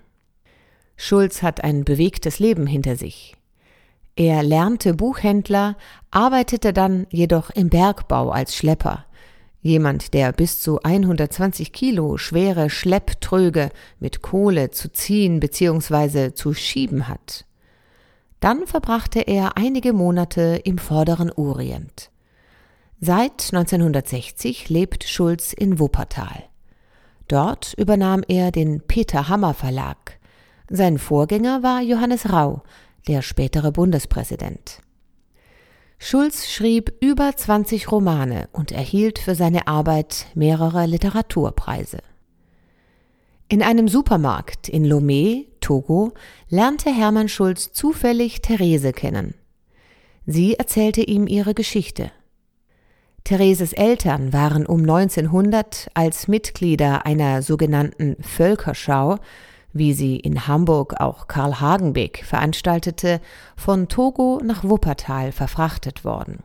Schulz 0.98 1.42
hat 1.42 1.64
ein 1.64 1.84
bewegtes 1.84 2.38
Leben 2.38 2.68
hinter 2.68 2.96
sich. 2.96 3.36
Er 4.16 4.44
lernte 4.44 4.94
Buchhändler, 4.94 5.78
arbeitete 6.12 6.74
dann 6.74 7.08
jedoch 7.10 7.50
im 7.50 7.70
Bergbau 7.70 8.30
als 8.30 8.56
Schlepper. 8.56 9.06
Jemand, 9.62 10.14
der 10.14 10.32
bis 10.32 10.62
zu 10.62 10.82
120 10.84 11.74
Kilo 11.74 12.18
schwere 12.18 12.70
Schlepptröge 12.70 13.72
mit 14.00 14.22
Kohle 14.22 14.70
zu 14.70 14.92
ziehen 14.92 15.40
bzw. 15.40 16.34
zu 16.34 16.54
schieben 16.54 17.08
hat. 17.08 17.46
Dann 18.40 18.68
verbrachte 18.68 19.22
er 19.22 19.58
einige 19.58 19.94
Monate 19.94 20.62
im 20.64 20.78
vorderen 20.78 21.32
Orient. 21.32 22.12
Seit 23.00 23.54
1960 23.54 24.70
lebt 24.70 25.04
Schulz 25.04 25.54
in 25.54 25.78
Wuppertal. 25.78 26.46
Dort 27.28 27.76
übernahm 27.78 28.24
er 28.28 28.52
den 28.52 28.82
Peter 28.82 29.30
Hammer 29.30 29.54
Verlag. 29.54 30.18
Sein 30.68 30.98
Vorgänger 30.98 31.62
war 31.62 31.82
Johannes 31.82 32.32
Rau, 32.32 32.64
der 33.08 33.22
spätere 33.22 33.72
Bundespräsident. 33.72 34.80
Schulz 36.00 36.48
schrieb 36.48 36.92
über 37.00 37.36
20 37.36 37.92
Romane 37.92 38.50
und 38.52 38.72
erhielt 38.72 39.20
für 39.20 39.36
seine 39.36 39.68
Arbeit 39.68 40.26
mehrere 40.34 40.88
Literaturpreise. 40.88 42.00
In 43.48 43.62
einem 43.62 43.88
Supermarkt 43.88 44.70
in 44.70 44.84
Lomé, 44.84 45.46
Togo, 45.62 46.14
lernte 46.50 46.92
Hermann 46.92 47.30
Schulz 47.30 47.72
zufällig 47.74 48.42
Therese 48.42 48.92
kennen. 48.92 49.36
Sie 50.26 50.56
erzählte 50.56 51.02
ihm 51.02 51.28
ihre 51.28 51.54
Geschichte. 51.54 52.12
Thereses 53.28 53.74
Eltern 53.74 54.32
waren 54.32 54.66
um 54.66 54.80
1900 54.80 55.90
als 55.94 56.30
Mitglieder 56.30 57.06
einer 57.06 57.42
sogenannten 57.42 58.16
Völkerschau, 58.22 59.18
wie 59.74 59.92
sie 59.92 60.16
in 60.16 60.48
Hamburg 60.48 61.02
auch 61.02 61.28
Karl 61.28 61.60
Hagenbeck 61.60 62.24
veranstaltete, 62.24 63.20
von 63.58 63.90
Togo 63.90 64.40
nach 64.42 64.64
Wuppertal 64.64 65.34
verfrachtet 65.34 66.06
worden. 66.06 66.40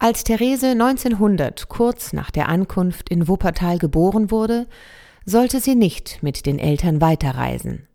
Als 0.00 0.24
Therese 0.24 0.72
1900 0.72 1.68
kurz 1.68 2.12
nach 2.12 2.32
der 2.32 2.48
Ankunft 2.48 3.08
in 3.08 3.28
Wuppertal 3.28 3.78
geboren 3.78 4.32
wurde, 4.32 4.66
sollte 5.24 5.60
sie 5.60 5.76
nicht 5.76 6.20
mit 6.20 6.46
den 6.46 6.58
Eltern 6.58 7.00
weiterreisen. 7.00 7.86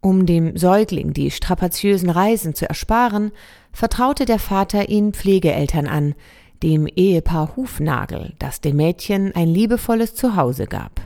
Um 0.00 0.24
dem 0.24 0.56
Säugling 0.56 1.14
die 1.14 1.32
strapaziösen 1.32 2.10
Reisen 2.10 2.54
zu 2.54 2.68
ersparen, 2.68 3.32
vertraute 3.72 4.24
der 4.24 4.38
Vater 4.38 4.88
ihn 4.88 5.12
Pflegeeltern 5.12 5.88
an, 5.88 6.14
dem 6.62 6.86
Ehepaar 6.86 7.56
Hufnagel, 7.56 8.34
das 8.38 8.60
dem 8.60 8.76
Mädchen 8.76 9.34
ein 9.34 9.48
liebevolles 9.48 10.14
Zuhause 10.14 10.66
gab. 10.66 11.00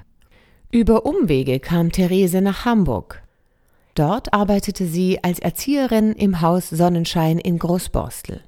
Über 0.70 1.06
Umwege 1.06 1.60
kam 1.60 1.92
Therese 1.92 2.40
nach 2.40 2.64
Hamburg. 2.64 3.22
Dort 3.94 4.34
arbeitete 4.34 4.86
sie 4.86 5.22
als 5.22 5.38
Erzieherin 5.38 6.12
im 6.14 6.40
Haus 6.40 6.68
Sonnenschein 6.70 7.38
in 7.38 7.58
Großborstel. 7.58 8.40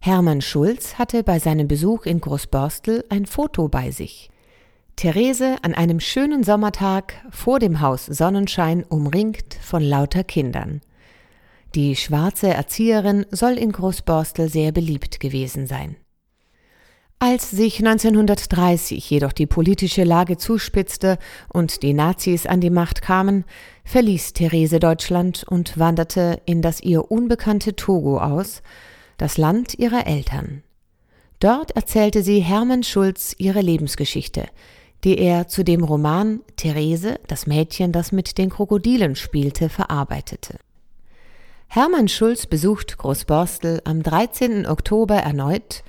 Hermann 0.00 0.42
Schulz 0.42 0.98
hatte 0.98 1.22
bei 1.22 1.38
seinem 1.38 1.68
Besuch 1.68 2.04
in 2.04 2.20
Großborstel 2.20 3.04
ein 3.08 3.24
Foto 3.24 3.68
bei 3.68 3.90
sich. 3.90 4.30
Therese 4.96 5.56
an 5.62 5.72
einem 5.72 6.00
schönen 6.00 6.44
Sommertag 6.44 7.14
vor 7.30 7.58
dem 7.58 7.80
Haus 7.80 8.04
Sonnenschein 8.04 8.84
umringt 8.84 9.54
von 9.62 9.82
lauter 9.82 10.24
Kindern. 10.24 10.82
Die 11.74 11.94
schwarze 11.94 12.48
Erzieherin 12.48 13.26
soll 13.30 13.52
in 13.52 13.70
Großborstel 13.70 14.48
sehr 14.48 14.72
beliebt 14.72 15.20
gewesen 15.20 15.68
sein. 15.68 15.96
Als 17.22 17.50
sich 17.50 17.78
1930 17.78 19.08
jedoch 19.08 19.32
die 19.32 19.46
politische 19.46 20.04
Lage 20.04 20.38
zuspitzte 20.38 21.18
und 21.52 21.82
die 21.82 21.92
Nazis 21.92 22.46
an 22.46 22.60
die 22.60 22.70
Macht 22.70 23.02
kamen, 23.02 23.44
verließ 23.84 24.32
Therese 24.32 24.80
Deutschland 24.80 25.44
und 25.46 25.78
wanderte 25.78 26.40
in 26.46 26.62
das 26.62 26.80
ihr 26.80 27.10
unbekannte 27.10 27.76
Togo 27.76 28.18
aus, 28.18 28.62
das 29.18 29.36
Land 29.36 29.78
ihrer 29.78 30.06
Eltern. 30.06 30.62
Dort 31.40 31.72
erzählte 31.72 32.22
sie 32.22 32.40
Hermann 32.40 32.82
Schulz 32.82 33.34
ihre 33.38 33.60
Lebensgeschichte, 33.60 34.46
die 35.04 35.18
er 35.18 35.46
zu 35.46 35.62
dem 35.62 35.84
Roman 35.84 36.40
Therese, 36.56 37.20
das 37.28 37.46
Mädchen, 37.46 37.92
das 37.92 38.12
mit 38.12 38.38
den 38.38 38.48
Krokodilen 38.48 39.14
spielte, 39.14 39.68
verarbeitete. 39.68 40.58
Hermann 41.72 42.08
Schulz 42.08 42.46
besucht 42.46 42.98
Großborstel 42.98 43.80
am 43.84 44.02
13. 44.02 44.66
Oktober 44.66 45.14
erneut 45.14 45.84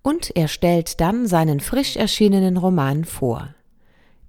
und 0.00 0.34
er 0.34 0.48
stellt 0.48 0.98
dann 1.02 1.26
seinen 1.26 1.60
frisch 1.60 1.96
erschienenen 1.96 2.56
Roman 2.56 3.04
vor. 3.04 3.54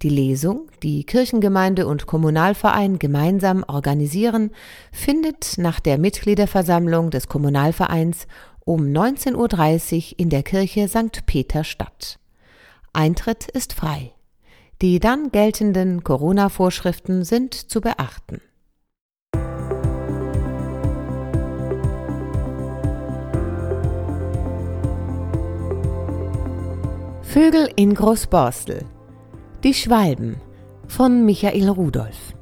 Die 0.01 0.09
Lesung, 0.09 0.67
die 0.83 1.05
Kirchengemeinde 1.05 1.87
und 1.87 2.07
Kommunalverein 2.07 2.99
gemeinsam 2.99 3.63
organisieren, 3.69 4.51
findet 4.91 5.57
nach 5.57 5.79
der 5.79 5.97
Mitgliederversammlung 5.97 7.09
des 7.09 7.29
Kommunalvereins 7.29 8.27
um 8.65 8.81
19.30 8.81 9.35
Uhr 9.95 10.19
in 10.19 10.29
der 10.29 10.43
Kirche 10.43 10.89
St. 10.89 11.25
Peter 11.25 11.63
statt. 11.63 12.19
Eintritt 12.91 13.47
ist 13.47 13.71
frei. 13.71 14.11
Die 14.81 14.99
dann 14.99 15.31
geltenden 15.31 16.03
Corona-Vorschriften 16.03 17.23
sind 17.23 17.53
zu 17.53 17.79
beachten. 17.79 18.41
Vögel 27.39 27.69
in 27.75 27.93
Großborstel. 27.93 28.83
Die 29.63 29.75
Schwalben 29.75 30.37
von 30.87 31.23
Michael 31.23 31.69
Rudolph. 31.69 32.33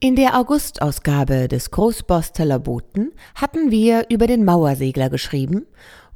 In 0.00 0.16
der 0.16 0.38
Augustausgabe 0.38 1.48
des 1.48 1.70
Großborsteler 1.70 2.58
Boten 2.58 3.12
hatten 3.34 3.70
wir 3.70 4.06
über 4.08 4.26
den 4.26 4.46
Mauersegler 4.46 5.10
geschrieben 5.10 5.66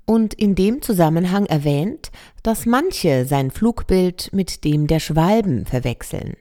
und 0.07 0.33
in 0.33 0.55
dem 0.55 0.81
Zusammenhang 0.81 1.45
erwähnt, 1.45 2.11
dass 2.43 2.64
manche 2.64 3.26
sein 3.26 3.50
Flugbild 3.50 4.31
mit 4.33 4.64
dem 4.64 4.87
der 4.87 5.00
Schwalben 5.00 5.66
verwechseln. 5.66 6.38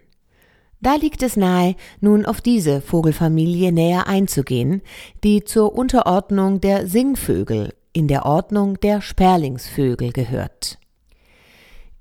Da 0.80 0.96
liegt 0.96 1.24
es 1.24 1.36
nahe, 1.36 1.76
nun 2.00 2.26
auf 2.26 2.40
diese 2.40 2.80
Vogelfamilie 2.80 3.74
näher 3.74 4.08
einzugehen, 4.08 4.82
die 5.26 5.44
zur 5.44 5.76
Unterordnung 5.76 6.62
der 6.62 6.88
Singvögel 6.88 7.74
in 7.92 8.08
der 8.08 8.26
Ordnung 8.26 8.80
der 8.80 9.02
Sperlingsvögel 9.02 10.14
gehört. 10.14 10.80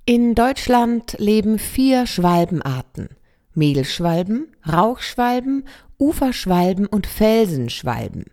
In 0.07 0.35
Deutschland 0.35 1.17
leben 1.19 1.59
vier 1.59 2.07
Schwalbenarten. 2.07 3.09
Mehlschwalben, 3.55 4.49
Rauchschwalben, 4.71 5.65
Uferschwalben 5.99 6.85
und 6.87 7.07
Felsenschwalben. 7.07 8.27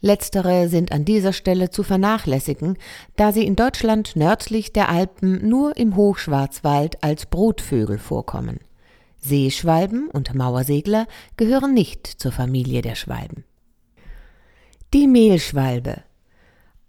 Letztere 0.00 0.70
sind 0.70 0.90
an 0.90 1.04
dieser 1.04 1.34
Stelle 1.34 1.68
zu 1.68 1.82
vernachlässigen, 1.82 2.78
da 3.16 3.30
sie 3.30 3.44
in 3.44 3.56
Deutschland 3.56 4.16
nördlich 4.16 4.72
der 4.72 4.88
Alpen 4.88 5.46
nur 5.46 5.76
im 5.76 5.96
Hochschwarzwald 5.96 7.04
als 7.04 7.26
Brutvögel 7.26 7.98
vorkommen. 7.98 8.60
Seeschwalben 9.18 10.08
und 10.08 10.34
Mauersegler 10.34 11.06
gehören 11.36 11.74
nicht 11.74 12.06
zur 12.06 12.32
Familie 12.32 12.80
der 12.80 12.94
Schwalben. 12.94 13.44
Die 14.94 15.08
Mehlschwalbe 15.08 16.04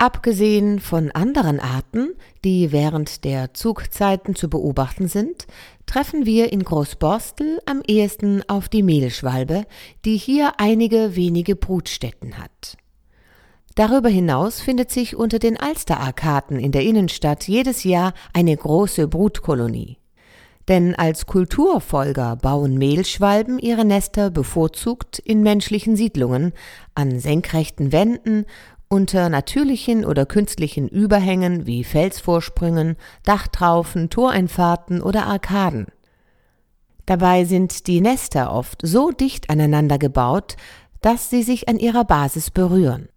Abgesehen 0.04 0.82
von 0.82 1.12
anderen 1.12 1.62
Arten, 1.62 2.10
die 2.44 2.74
während 2.74 3.24
der 3.24 3.54
Zugzeiten 3.54 4.36
zu 4.36 4.50
beobachten 4.50 5.08
sind, 5.08 5.48
treffen 5.86 6.26
wir 6.26 6.52
in 6.52 6.66
Großborstel 6.66 7.62
am 7.66 7.82
ehesten 7.88 8.44
auf 8.50 8.68
die 8.68 8.84
Mehlschwalbe, 8.84 9.64
die 10.04 10.18
hier 10.18 10.56
einige 10.58 11.16
wenige 11.16 11.56
Brutstätten 11.56 12.38
hat. 12.38 12.76
Darüber 13.76 14.10
hinaus 14.10 14.60
findet 14.60 14.92
sich 14.92 15.16
unter 15.16 15.40
den 15.40 15.58
Alsterarkaden 15.58 16.60
in 16.60 16.74
der 16.74 16.84
Innenstadt 16.84 17.48
jedes 17.48 17.86
Jahr 17.86 18.14
eine 18.34 18.58
große 18.58 19.08
Brutkolonie. 19.08 20.00
Denn 20.68 20.96
als 20.96 21.26
Kulturfolger 21.26 22.38
bauen 22.38 22.78
Mehlschwalben 22.78 23.60
ihre 23.60 23.84
Nester 23.84 24.30
bevorzugt 24.30 25.20
in 25.20 25.44
menschlichen 25.44 25.98
Siedlungen, 25.98 26.54
an 26.96 27.20
senkrechten 27.20 27.92
Wänden 27.92 28.46
unter 28.90 29.30
natürlichen 29.30 30.06
oder 30.06 30.26
künstlichen 30.26 30.88
Überhängen 30.88 31.66
wie 31.66 31.84
Felsvorsprüngen, 31.84 32.96
Dachtraufen, 33.24 34.10
Toreinfahrten 34.10 35.02
oder 35.02 35.26
Arkaden. 35.26 35.88
Dabei 37.06 37.46
sind 37.46 37.88
die 37.88 38.02
Nester 38.02 38.52
oft 38.52 38.80
so 38.84 39.12
dicht 39.12 39.50
aneinander 39.50 39.98
gebaut, 39.98 40.56
dass 41.02 41.30
sie 41.30 41.44
sich 41.44 41.68
an 41.68 41.78
ihrer 41.78 42.06
Basis 42.06 42.50
berühren. 42.50 43.10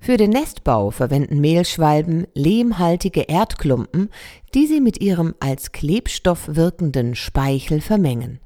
Für 0.00 0.16
den 0.16 0.30
Nestbau 0.30 0.90
verwenden 0.90 1.40
Mehlschwalben 1.40 2.26
lehmhaltige 2.34 3.22
Erdklumpen, 3.22 4.10
die 4.54 4.66
sie 4.66 4.80
mit 4.80 5.00
ihrem 5.00 5.34
als 5.40 5.72
Klebstoff 5.72 6.54
wirkenden 6.54 7.16
Speichel 7.16 7.80
vermengen. 7.80 8.38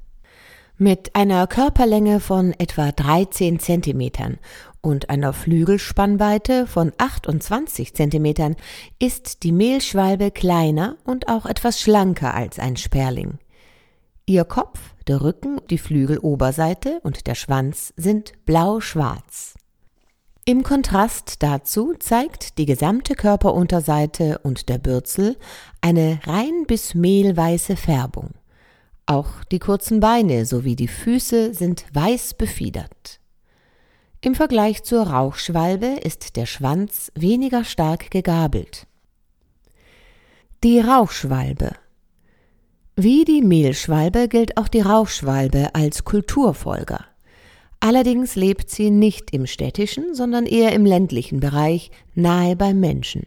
Mit 0.79 1.15
einer 1.15 1.47
Körperlänge 1.47 2.19
von 2.19 2.55
etwa 2.59 2.91
13 2.91 3.59
Zentimetern 3.59 4.39
und 4.83 5.09
einer 5.09 5.33
Flügelspannweite 5.33 6.67
von 6.67 6.93
28 6.99 7.95
cm 7.95 8.57
ist 8.99 9.45
die 9.45 9.53
Mehlschwalbe 9.53 10.31
kleiner 10.31 10.97
und 11.05 11.29
auch 11.29 11.47
etwas 11.47 11.81
schlanker 11.81 12.35
als 12.35 12.59
ein 12.59 12.77
Sperling. 12.77 13.39
Ihr 14.27 14.45
Kopf, 14.45 14.81
der 15.07 15.23
Rücken, 15.23 15.61
die 15.71 15.79
Flügeloberseite 15.79 17.01
und 17.03 17.27
der 17.27 17.35
Schwanz 17.35 17.95
sind 17.97 18.33
blau-schwarz. 18.45 19.55
Im 20.45 20.65
Kontrast 20.65 21.43
dazu 21.45 21.95
zeigt 21.99 22.59
die 22.59 22.67
gesamte 22.67 23.15
Körperunterseite 23.15 24.41
und 24.43 24.69
der 24.69 24.79
Bürzel 24.79 25.37
eine 25.81 26.19
rein 26.25 26.65
bis 26.67 26.95
mehlweiße 26.95 27.77
Färbung. 27.77 28.31
Auch 29.07 29.45
die 29.53 29.61
kurzen 29.61 30.01
Beine 30.01 30.45
sowie 30.45 30.75
die 30.75 30.89
Füße 30.89 31.55
sind 31.55 31.85
weiß 31.93 32.35
befiedert. 32.35 33.22
Im 34.25 34.37
Vergleich 34.37 34.85
zur 34.85 35.09
Rauchschwalbe 35.09 35.99
ist 36.05 36.37
der 36.37 36.47
Schwanz 36.47 37.11
weniger 37.17 37.65
stark 37.65 38.09
gegabelt. 38.13 38.87
Die 40.63 40.79
Rauchschwalbe 40.79 41.73
Wie 42.95 43.25
die 43.25 43.43
Mehlschwalbe 43.43 44.29
gilt 44.29 44.59
auch 44.59 44.69
die 44.69 44.81
Rauchschwalbe 44.81 45.75
als 45.75 46.05
Kulturfolger. 46.05 47.05
Allerdings 47.81 48.37
lebt 48.37 48.71
sie 48.71 48.91
nicht 48.91 49.33
im 49.33 49.47
städtischen, 49.47 50.15
sondern 50.15 50.47
eher 50.47 50.73
im 50.73 50.87
ländlichen 50.87 51.41
Bereich, 51.41 51.91
nahe 52.15 52.55
beim 52.55 52.79
Menschen. 52.79 53.27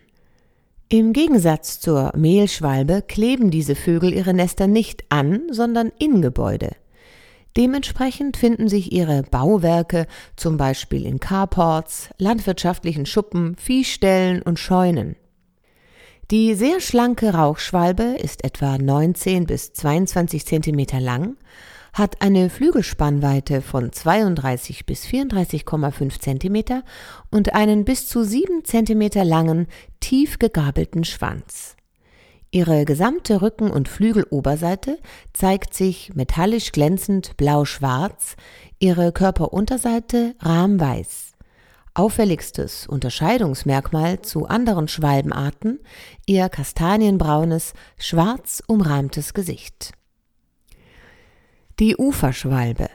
Im 0.87 1.11
Gegensatz 1.11 1.81
zur 1.81 2.13
Mehlschwalbe 2.15 3.01
kleben 3.01 3.51
diese 3.51 3.75
Vögel 3.75 4.13
ihre 4.13 4.33
Nester 4.33 4.67
nicht 4.67 5.03
an, 5.09 5.41
sondern 5.51 5.91
in 5.99 6.21
Gebäude. 6.21 6.71
Dementsprechend 7.57 8.35
finden 8.35 8.67
sich 8.67 8.91
ihre 8.91 9.23
Bauwerke 9.23 10.07
zum 10.35 10.57
Beispiel 10.57 11.05
in 11.05 11.19
Carports, 11.19 12.09
landwirtschaftlichen 12.17 13.05
Schuppen, 13.05 13.55
Viehställen 13.55 14.41
und 14.41 14.59
Scheunen. 14.59 15.15
Die 16.31 16.55
sehr 16.55 16.81
schlanke 16.81 17.33
Rauchschwalbe 17.33 18.03
ist 18.03 18.43
etwa 18.43 18.77
19 18.77 19.45
bis 19.45 19.73
22 19.73 20.45
Zentimeter 20.45 20.99
lang, 20.99 21.37
hat 21.93 22.21
eine 22.21 22.49
Flügelspannweite 22.49 23.61
von 23.61 23.91
32 23.91 24.85
bis 24.85 25.05
34,5 25.05 26.19
Zentimeter 26.19 26.83
und 27.31 27.53
einen 27.53 27.85
bis 27.85 28.07
zu 28.07 28.23
7 28.23 28.65
Zentimeter 28.65 29.23
langen, 29.23 29.67
tief 30.01 30.39
gegabelten 30.39 31.05
Schwanz. 31.05 31.77
Ihre 32.55 32.85
gesamte 32.85 33.41
Rücken- 33.41 33.69
und 33.69 33.89
Flügeloberseite 33.89 34.97
zeigt 35.33 35.73
sich 35.73 36.15
metallisch 36.15 36.71
glänzend 36.71 37.35
blau-schwarz, 37.35 38.37
ihre 38.79 39.11
Körperunterseite 39.11 40.35
rahmweiß. 40.39 41.33
Auffälligstes 41.95 42.87
Unterscheidungsmerkmal 42.87 44.21
zu 44.21 44.45
anderen 44.45 44.87
Schwalbenarten 44.87 45.81
ihr 46.25 46.47
kastanienbraunes, 46.47 47.73
schwarz 47.97 48.63
umrahmtes 48.65 49.33
Gesicht. 49.33 49.91
Die 51.81 51.97
Uferschwalbe 51.97 52.87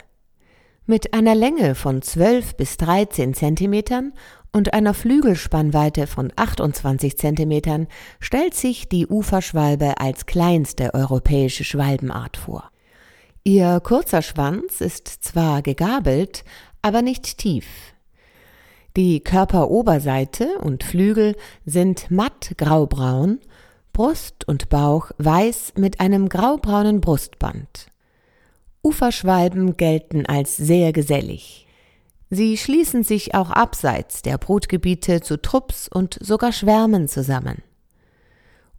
Mit 0.87 1.13
einer 1.13 1.35
Länge 1.35 1.75
von 1.75 2.01
12 2.01 2.55
bis 2.55 2.77
13 2.77 3.35
Zentimetern 3.35 4.13
und 4.53 4.73
einer 4.73 4.93
Flügelspannweite 4.93 6.07
von 6.07 6.31
28 6.35 7.17
Zentimetern 7.17 7.87
stellt 8.19 8.53
sich 8.53 8.89
die 8.89 9.07
Uferschwalbe 9.07 9.99
als 9.99 10.25
kleinste 10.25 10.93
europäische 10.93 11.63
Schwalbenart 11.63 12.37
vor. 12.37 12.69
Ihr 13.43 13.79
kurzer 13.79 14.21
Schwanz 14.21 14.81
ist 14.81 15.07
zwar 15.07 15.61
gegabelt, 15.61 16.43
aber 16.81 17.01
nicht 17.01 17.37
tief. 17.37 17.65
Die 18.97 19.21
Körperoberseite 19.21 20.57
und 20.59 20.83
Flügel 20.83 21.35
sind 21.65 22.11
matt 22.11 22.51
graubraun, 22.57 23.39
Brust 23.93 24.47
und 24.47 24.69
Bauch 24.69 25.11
weiß 25.17 25.73
mit 25.77 25.99
einem 25.99 26.27
graubraunen 26.29 27.01
Brustband. 27.01 27.87
Uferschwalben 28.83 29.77
gelten 29.77 30.25
als 30.25 30.57
sehr 30.57 30.91
gesellig. 30.91 31.67
Sie 32.33 32.55
schließen 32.55 33.03
sich 33.03 33.35
auch 33.35 33.51
abseits 33.51 34.21
der 34.21 34.37
Brutgebiete 34.37 35.19
zu 35.19 35.41
Trupps 35.41 35.89
und 35.89 36.17
sogar 36.21 36.53
Schwärmen 36.53 37.09
zusammen. 37.09 37.61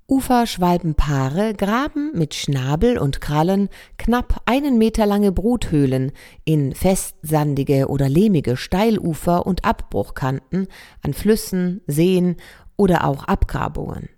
Uferschwalbenpaare 0.08 1.52
graben 1.52 2.12
mit 2.14 2.34
Schnabel 2.34 2.96
und 2.96 3.20
Krallen 3.20 3.68
knapp 3.98 4.40
einen 4.46 4.78
Meter 4.78 5.04
lange 5.04 5.32
Bruthöhlen 5.32 6.12
in 6.46 6.74
festsandige 6.74 7.88
oder 7.88 8.08
lehmige 8.08 8.56
Steilufer 8.56 9.46
und 9.46 9.66
Abbruchkanten 9.66 10.66
an 11.02 11.12
Flüssen, 11.12 11.82
Seen 11.86 12.36
oder 12.78 13.06
auch 13.06 13.24
Abgrabungen. 13.24 14.08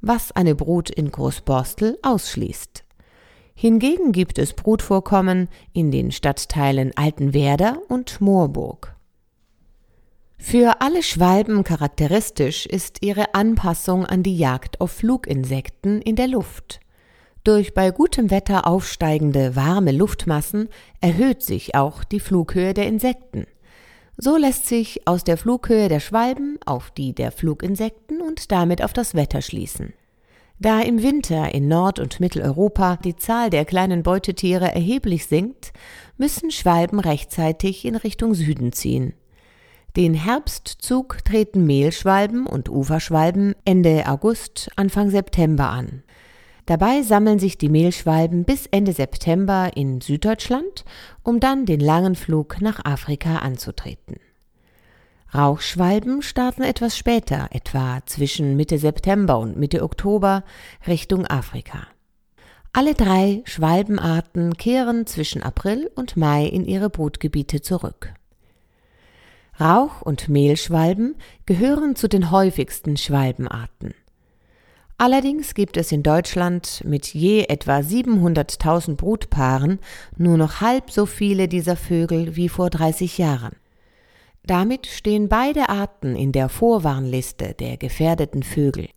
Was 0.00 0.32
eine 0.32 0.56
Brut 0.56 0.90
in 0.90 1.12
Großborstel 1.12 1.98
ausschließt. 2.02 2.84
Hingegen 3.62 4.12
gibt 4.12 4.38
es 4.38 4.54
Brutvorkommen 4.54 5.50
in 5.74 5.90
den 5.90 6.12
Stadtteilen 6.12 6.92
Altenwerder 6.96 7.76
und 7.90 8.18
Moorburg. 8.18 8.96
Für 10.38 10.80
alle 10.80 11.02
Schwalben 11.02 11.62
charakteristisch 11.62 12.64
ist 12.64 13.02
ihre 13.02 13.34
Anpassung 13.34 14.06
an 14.06 14.22
die 14.22 14.38
Jagd 14.38 14.80
auf 14.80 14.92
Fluginsekten 14.92 16.00
in 16.00 16.16
der 16.16 16.28
Luft. 16.28 16.80
Durch 17.44 17.74
bei 17.74 17.90
gutem 17.90 18.30
Wetter 18.30 18.66
aufsteigende 18.66 19.54
warme 19.56 19.92
Luftmassen 19.92 20.70
erhöht 21.02 21.42
sich 21.42 21.74
auch 21.74 22.02
die 22.02 22.20
Flughöhe 22.20 22.72
der 22.72 22.86
Insekten. 22.86 23.44
So 24.16 24.38
lässt 24.38 24.68
sich 24.68 25.06
aus 25.06 25.22
der 25.22 25.36
Flughöhe 25.36 25.90
der 25.90 26.00
Schwalben 26.00 26.58
auf 26.64 26.90
die 26.92 27.14
der 27.14 27.30
Fluginsekten 27.30 28.22
und 28.22 28.52
damit 28.52 28.82
auf 28.82 28.94
das 28.94 29.14
Wetter 29.14 29.42
schließen. 29.42 29.92
Da 30.62 30.82
im 30.82 31.02
Winter 31.02 31.54
in 31.54 31.68
Nord- 31.68 31.98
und 31.98 32.20
Mitteleuropa 32.20 32.96
die 32.96 33.16
Zahl 33.16 33.48
der 33.48 33.64
kleinen 33.64 34.02
Beutetiere 34.02 34.74
erheblich 34.74 35.24
sinkt, 35.24 35.72
müssen 36.18 36.50
Schwalben 36.50 37.00
rechtzeitig 37.00 37.86
in 37.86 37.96
Richtung 37.96 38.34
Süden 38.34 38.70
ziehen. 38.70 39.14
Den 39.96 40.12
Herbstzug 40.12 41.24
treten 41.24 41.64
Mehlschwalben 41.64 42.46
und 42.46 42.68
Uferschwalben 42.68 43.54
Ende 43.64 44.04
August, 44.06 44.70
Anfang 44.76 45.08
September 45.08 45.70
an. 45.70 46.02
Dabei 46.66 47.00
sammeln 47.00 47.38
sich 47.38 47.56
die 47.56 47.70
Mehlschwalben 47.70 48.44
bis 48.44 48.66
Ende 48.66 48.92
September 48.92 49.70
in 49.74 50.02
Süddeutschland, 50.02 50.84
um 51.22 51.40
dann 51.40 51.64
den 51.64 51.80
langen 51.80 52.16
Flug 52.16 52.60
nach 52.60 52.84
Afrika 52.84 53.38
anzutreten. 53.38 54.20
Rauchschwalben 55.32 56.22
starten 56.22 56.62
etwas 56.62 56.98
später, 56.98 57.48
etwa 57.52 58.00
zwischen 58.06 58.56
Mitte 58.56 58.78
September 58.78 59.38
und 59.38 59.56
Mitte 59.56 59.82
Oktober, 59.82 60.42
Richtung 60.88 61.26
Afrika. 61.26 61.86
Alle 62.72 62.94
drei 62.94 63.42
Schwalbenarten 63.44 64.56
kehren 64.56 65.06
zwischen 65.06 65.42
April 65.42 65.90
und 65.94 66.16
Mai 66.16 66.46
in 66.46 66.64
ihre 66.64 66.90
Brutgebiete 66.90 67.62
zurück. 67.62 68.12
Rauch- 69.60 70.02
und 70.02 70.28
Mehlschwalben 70.28 71.16
gehören 71.46 71.94
zu 71.94 72.08
den 72.08 72.30
häufigsten 72.30 72.96
Schwalbenarten. 72.96 73.94
Allerdings 74.98 75.54
gibt 75.54 75.76
es 75.76 75.92
in 75.92 76.02
Deutschland 76.02 76.82
mit 76.84 77.14
je 77.14 77.44
etwa 77.44 77.78
700.000 77.78 78.96
Brutpaaren 78.96 79.78
nur 80.16 80.36
noch 80.36 80.60
halb 80.60 80.90
so 80.90 81.06
viele 81.06 81.48
dieser 81.48 81.76
Vögel 81.76 82.36
wie 82.36 82.48
vor 82.48 82.68
30 82.68 83.18
Jahren. 83.18 83.56
Damit 84.50 84.88
stehen 84.88 85.28
beide 85.28 85.68
Arten 85.68 86.16
in 86.16 86.32
der 86.32 86.48
Vorwarnliste 86.48 87.54
der 87.54 87.76
gefährdeten 87.76 88.42
Vögel. 88.42 88.88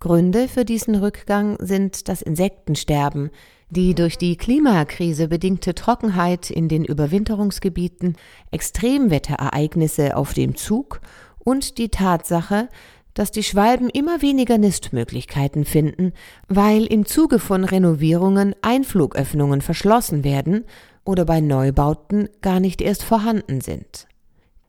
Gründe 0.00 0.48
für 0.48 0.66
diesen 0.66 0.96
Rückgang 0.96 1.56
sind 1.60 2.10
das 2.10 2.20
Insektensterben, 2.20 3.30
die 3.70 3.94
durch 3.94 4.18
die 4.18 4.36
Klimakrise 4.36 5.28
bedingte 5.28 5.74
Trockenheit 5.74 6.50
in 6.50 6.68
den 6.68 6.84
Überwinterungsgebieten, 6.84 8.16
Extremwetterereignisse 8.50 10.14
auf 10.14 10.34
dem 10.34 10.56
Zug 10.56 11.00
und 11.38 11.78
die 11.78 11.88
Tatsache, 11.88 12.68
dass 13.14 13.30
die 13.30 13.44
Schwalben 13.44 13.88
immer 13.88 14.20
weniger 14.20 14.58
Nistmöglichkeiten 14.58 15.64
finden, 15.64 16.12
weil 16.48 16.84
im 16.84 17.06
Zuge 17.06 17.38
von 17.38 17.64
Renovierungen 17.64 18.54
Einflugöffnungen 18.60 19.62
verschlossen 19.62 20.22
werden 20.22 20.66
oder 21.02 21.24
bei 21.24 21.40
Neubauten 21.40 22.28
gar 22.42 22.60
nicht 22.60 22.82
erst 22.82 23.04
vorhanden 23.04 23.62
sind. 23.62 24.06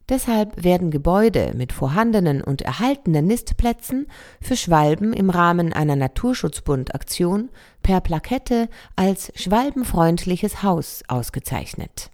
Deshalb 0.09 0.63
werden 0.63 0.89
Gebäude 0.89 1.51
mit 1.53 1.73
vorhandenen 1.73 2.41
und 2.41 2.61
erhaltenen 2.61 3.27
Nistplätzen 3.27 4.07
für 4.39 4.55
Schwalben 4.55 5.11
im 5.11 5.29
Rahmen 5.29 5.73
einer 5.73 5.97
Naturschutzbundaktion 5.97 7.49
per 7.83 7.99
Plakette 7.99 8.69
als 8.95 9.33
schwalbenfreundliches 9.35 10.63
Haus 10.63 11.03
ausgezeichnet. 11.09 12.09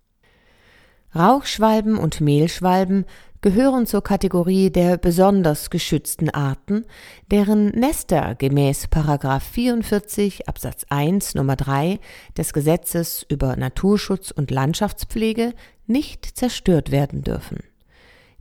Rauchschwalben 1.15 1.99
und 1.99 2.19
Mehlschwalben 2.19 3.05
gehören 3.41 3.85
zur 3.85 4.01
Kategorie 4.01 4.71
der 4.71 4.97
besonders 4.97 5.69
geschützten 5.69 6.31
Arten, 6.31 6.85
deren 7.29 7.67
Nester 7.67 8.33
gemäß 8.33 8.87
44 8.89 10.47
Absatz 10.47 10.85
1 10.89 11.35
Nummer 11.35 11.57
3 11.57 11.99
des 12.37 12.53
Gesetzes 12.53 13.23
über 13.29 13.55
Naturschutz 13.55 14.31
und 14.31 14.49
Landschaftspflege 14.49 15.53
nicht 15.85 16.25
zerstört 16.25 16.89
werden 16.89 17.21
dürfen. 17.21 17.59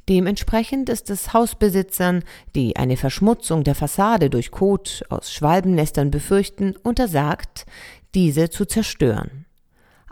Dementsprechend 0.09 0.89
ist 0.89 1.11
es 1.11 1.33
Hausbesitzern, 1.33 2.25
die 2.55 2.77
eine 2.77 2.97
Verschmutzung 2.97 3.63
der 3.63 3.75
Fassade 3.75 4.31
durch 4.31 4.51
Kot 4.51 5.05
aus 5.09 5.33
Schwalbennestern 5.33 6.11
befürchten, 6.11 6.75
untersagt, 6.83 7.67
diese 8.15 8.51
zu 8.51 8.65
zerstören. 8.65 9.47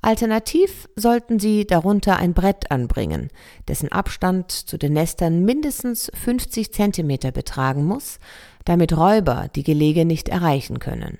Alternativ 0.02 0.88
sollten 0.96 1.38
sie 1.38 1.66
darunter 1.66 2.16
ein 2.16 2.32
Brett 2.32 2.70
anbringen, 2.70 3.28
dessen 3.68 3.92
Abstand 3.92 4.50
zu 4.50 4.78
den 4.78 4.94
Nestern 4.94 5.44
mindestens 5.44 6.10
50 6.14 6.72
Zentimeter 6.72 7.32
betragen 7.32 7.84
muss, 7.84 8.18
damit 8.64 8.96
Räuber 8.96 9.48
die 9.54 9.64
Gelege 9.64 10.06
nicht 10.06 10.30
erreichen 10.30 10.78
können. 10.78 11.18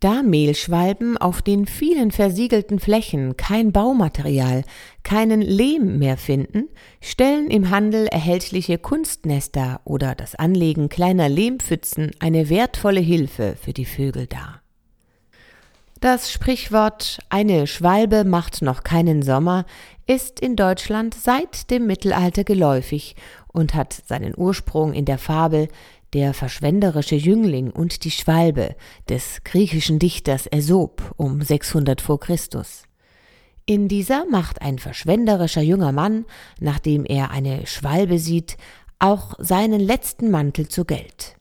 Da 0.00 0.22
Mehlschwalben 0.22 1.18
auf 1.18 1.42
den 1.42 1.66
vielen 1.66 2.12
versiegelten 2.12 2.78
Flächen 2.78 3.36
kein 3.36 3.72
Baumaterial, 3.72 4.62
keinen 5.02 5.40
Lehm 5.40 5.98
mehr 5.98 6.16
finden, 6.16 6.68
stellen 7.00 7.50
im 7.50 7.70
Handel 7.70 8.06
erhältliche 8.06 8.78
Kunstnester 8.78 9.80
oder 9.84 10.14
das 10.14 10.36
Anlegen 10.36 10.88
kleiner 10.88 11.28
Lehmpfützen 11.28 12.12
eine 12.20 12.48
wertvolle 12.48 13.00
Hilfe 13.00 13.56
für 13.60 13.72
die 13.72 13.86
Vögel 13.86 14.28
dar. 14.28 14.62
Das 16.00 16.30
Sprichwort 16.30 17.18
eine 17.28 17.66
Schwalbe 17.66 18.22
macht 18.22 18.62
noch 18.62 18.84
keinen 18.84 19.22
Sommer 19.22 19.66
ist 20.06 20.38
in 20.40 20.54
Deutschland 20.54 21.12
seit 21.12 21.70
dem 21.70 21.86
Mittelalter 21.86 22.44
geläufig 22.44 23.16
und 23.48 23.74
hat 23.74 23.92
seinen 24.06 24.32
Ursprung 24.36 24.94
in 24.94 25.04
der 25.04 25.18
Fabel 25.18 25.68
der 26.14 26.34
verschwenderische 26.34 27.16
Jüngling 27.16 27.70
und 27.70 28.04
die 28.04 28.10
Schwalbe 28.10 28.76
des 29.08 29.42
griechischen 29.44 29.98
Dichters 29.98 30.46
Aesop 30.50 31.14
um 31.16 31.42
600 31.42 32.00
vor 32.00 32.20
Christus. 32.20 32.84
In 33.66 33.88
dieser 33.88 34.24
macht 34.24 34.62
ein 34.62 34.78
verschwenderischer 34.78 35.60
junger 35.60 35.92
Mann, 35.92 36.24
nachdem 36.58 37.04
er 37.04 37.30
eine 37.30 37.66
Schwalbe 37.66 38.18
sieht, 38.18 38.56
auch 38.98 39.34
seinen 39.38 39.80
letzten 39.80 40.30
Mantel 40.30 40.68
zu 40.68 40.84
Geld. 40.84 41.36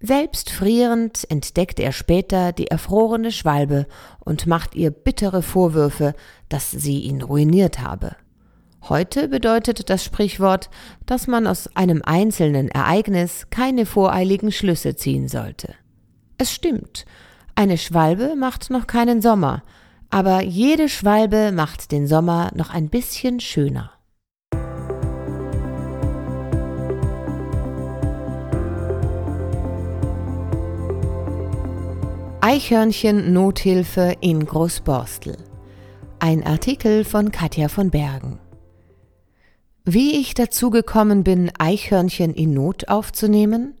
Selbst 0.00 0.50
frierend 0.50 1.28
entdeckt 1.30 1.80
er 1.80 1.90
später 1.90 2.52
die 2.52 2.68
erfrorene 2.68 3.32
Schwalbe 3.32 3.86
und 4.20 4.46
macht 4.46 4.74
ihr 4.74 4.90
bittere 4.90 5.42
Vorwürfe, 5.42 6.14
dass 6.48 6.70
sie 6.70 7.00
ihn 7.00 7.22
ruiniert 7.22 7.80
habe. 7.80 8.14
Heute 8.90 9.28
bedeutet 9.28 9.88
das 9.88 10.04
Sprichwort, 10.04 10.68
dass 11.06 11.26
man 11.26 11.46
aus 11.46 11.74
einem 11.74 12.02
einzelnen 12.04 12.68
Ereignis 12.68 13.46
keine 13.48 13.86
voreiligen 13.86 14.52
Schlüsse 14.52 14.94
ziehen 14.94 15.26
sollte. 15.26 15.74
Es 16.36 16.52
stimmt, 16.52 17.06
eine 17.54 17.78
Schwalbe 17.78 18.36
macht 18.36 18.68
noch 18.68 18.86
keinen 18.86 19.22
Sommer, 19.22 19.62
aber 20.10 20.42
jede 20.42 20.90
Schwalbe 20.90 21.50
macht 21.50 21.92
den 21.92 22.06
Sommer 22.06 22.50
noch 22.54 22.68
ein 22.68 22.90
bisschen 22.90 23.40
schöner. 23.40 23.90
Eichhörnchen 32.42 33.32
Nothilfe 33.32 34.14
in 34.20 34.44
Großborstel 34.44 35.38
Ein 36.18 36.46
Artikel 36.46 37.04
von 37.04 37.32
Katja 37.32 37.68
von 37.68 37.90
Bergen. 37.90 38.43
Wie 39.86 40.18
ich 40.18 40.32
dazu 40.32 40.70
gekommen 40.70 41.24
bin, 41.24 41.52
Eichhörnchen 41.58 42.32
in 42.32 42.54
Not 42.54 42.88
aufzunehmen? 42.88 43.74